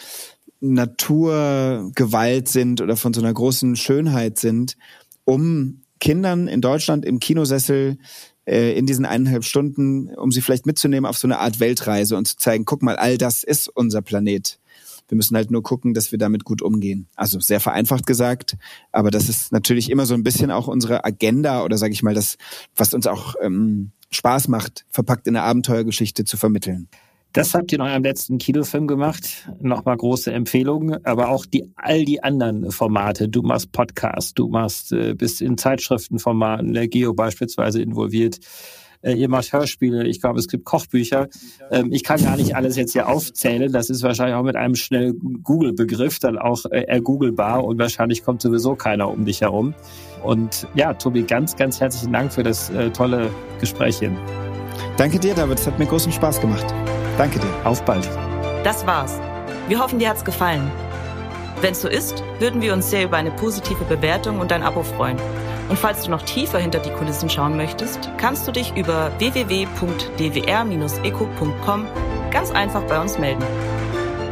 Naturgewalt 0.59 2.47
sind 2.47 2.81
oder 2.81 2.97
von 2.97 3.13
so 3.13 3.21
einer 3.21 3.33
großen 3.33 3.75
Schönheit 3.75 4.39
sind, 4.39 4.77
um 5.23 5.83
Kindern 5.99 6.47
in 6.47 6.61
Deutschland 6.61 7.05
im 7.05 7.19
Kinosessel 7.19 7.97
äh, 8.45 8.77
in 8.77 8.87
diesen 8.87 9.05
eineinhalb 9.05 9.45
Stunden, 9.45 10.09
um 10.15 10.31
sie 10.31 10.41
vielleicht 10.41 10.65
mitzunehmen 10.65 11.05
auf 11.05 11.17
so 11.17 11.27
eine 11.27 11.39
Art 11.39 11.59
Weltreise 11.59 12.17
und 12.17 12.27
zu 12.27 12.37
zeigen, 12.37 12.65
guck 12.65 12.81
mal, 12.81 12.95
all 12.95 13.17
das 13.19 13.43
ist 13.43 13.69
unser 13.69 14.01
Planet. 14.01 14.59
Wir 15.07 15.17
müssen 15.17 15.35
halt 15.35 15.51
nur 15.51 15.61
gucken, 15.61 15.93
dass 15.93 16.11
wir 16.11 16.17
damit 16.17 16.45
gut 16.45 16.61
umgehen. 16.61 17.07
Also 17.15 17.39
sehr 17.39 17.59
vereinfacht 17.59 18.07
gesagt, 18.07 18.57
aber 18.91 19.11
das 19.11 19.29
ist 19.29 19.51
natürlich 19.51 19.91
immer 19.91 20.05
so 20.07 20.15
ein 20.15 20.23
bisschen 20.23 20.49
auch 20.49 20.67
unsere 20.67 21.05
Agenda 21.05 21.63
oder 21.63 21.77
sage 21.77 21.93
ich 21.93 22.01
mal 22.01 22.15
das, 22.15 22.37
was 22.75 22.93
uns 22.93 23.05
auch 23.05 23.35
ähm, 23.41 23.91
Spaß 24.13 24.47
macht, 24.47 24.85
verpackt 24.89 25.27
in 25.27 25.35
eine 25.35 25.45
Abenteuergeschichte 25.45 26.25
zu 26.25 26.37
vermitteln. 26.37 26.89
Das 27.33 27.53
habt 27.53 27.71
ihr 27.71 27.77
in 27.77 27.81
eurem 27.81 28.03
letzten 28.03 28.39
Kinofilm 28.39 28.87
gemacht. 28.87 29.49
Nochmal 29.61 29.95
große 29.95 30.33
Empfehlung. 30.33 30.97
Aber 31.05 31.29
auch 31.29 31.45
die, 31.45 31.71
all 31.77 32.03
die 32.03 32.21
anderen 32.21 32.71
Formate. 32.71 33.29
Du 33.29 33.41
machst 33.41 33.71
Podcast, 33.71 34.37
du 34.37 34.49
machst, 34.49 34.91
äh, 34.91 35.13
bist 35.13 35.41
in 35.41 35.57
Zeitschriftenformaten, 35.57 36.73
der 36.73 36.89
Geo 36.89 37.13
beispielsweise 37.13 37.81
involviert. 37.81 38.39
Äh, 39.01 39.13
ihr 39.13 39.29
macht 39.29 39.51
Hörspiele, 39.53 40.05
ich 40.05 40.21
glaube, 40.21 40.39
es 40.39 40.47
gibt 40.47 40.65
Kochbücher. 40.65 41.27
Ähm, 41.71 41.91
ich 41.91 42.03
kann 42.03 42.23
gar 42.23 42.37
nicht 42.37 42.55
alles 42.55 42.75
jetzt 42.75 42.93
hier 42.93 43.07
aufzählen. 43.07 43.71
Das 43.71 43.89
ist 43.89 44.03
wahrscheinlich 44.03 44.35
auch 44.35 44.43
mit 44.43 44.55
einem 44.55 44.75
schnell 44.75 45.13
Google-Begriff 45.13 46.19
dann 46.19 46.37
auch 46.37 46.65
äh, 46.65 46.81
ergooglebar 46.83 47.63
und 47.63 47.79
wahrscheinlich 47.79 48.23
kommt 48.23 48.41
sowieso 48.41 48.75
keiner 48.75 49.09
um 49.09 49.25
dich 49.25 49.41
herum. 49.41 49.73
Und 50.23 50.67
ja, 50.75 50.93
Tobi, 50.93 51.23
ganz, 51.23 51.55
ganz 51.55 51.79
herzlichen 51.79 52.13
Dank 52.13 52.31
für 52.31 52.43
das 52.43 52.69
äh, 52.69 52.91
tolle 52.91 53.29
Gespräch 53.59 53.99
hier. 53.99 54.11
Danke 54.97 55.19
dir, 55.19 55.33
David. 55.33 55.59
Es 55.59 55.67
hat 55.67 55.79
mir 55.79 55.85
großen 55.85 56.11
Spaß 56.11 56.41
gemacht. 56.41 56.65
Danke 57.17 57.39
dir. 57.39 57.49
Auf 57.63 57.83
bald. 57.83 58.07
Das 58.63 58.85
war's. 58.85 59.19
Wir 59.67 59.79
hoffen, 59.79 59.99
dir 59.99 60.09
hat's 60.09 60.23
gefallen. 60.23 60.71
Wenn 61.61 61.73
es 61.73 61.81
so 61.81 61.87
ist, 61.87 62.23
würden 62.39 62.61
wir 62.61 62.73
uns 62.73 62.89
sehr 62.89 63.03
über 63.03 63.17
eine 63.17 63.31
positive 63.31 63.83
Bewertung 63.85 64.39
und 64.39 64.51
ein 64.51 64.63
Abo 64.63 64.83
freuen. 64.83 65.17
Und 65.71 65.77
falls 65.77 66.03
du 66.03 66.11
noch 66.11 66.21
tiefer 66.23 66.59
hinter 66.59 66.79
die 66.79 66.89
Kulissen 66.89 67.29
schauen 67.29 67.55
möchtest, 67.55 68.09
kannst 68.17 68.45
du 68.45 68.51
dich 68.51 68.75
über 68.75 69.09
www.dwr-eco.com 69.19 71.85
ganz 72.29 72.51
einfach 72.51 72.83
bei 72.83 72.99
uns 72.99 73.17
melden. 73.17 73.45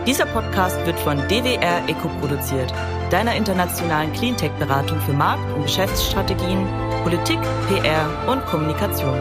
Dieser 0.06 0.26
Podcast 0.26 0.86
wird 0.86 1.00
von 1.00 1.18
DWR 1.30 1.88
Eco 1.88 2.10
produziert, 2.20 2.74
deiner 3.10 3.38
internationalen 3.38 4.12
Cleantech-Beratung 4.12 5.00
für 5.00 5.14
Markt- 5.14 5.50
und 5.56 5.64
Geschäftsstrategien, 5.64 6.68
Politik, 7.04 7.40
PR 7.70 8.30
und 8.30 8.46
Kommunikation. 8.46 9.18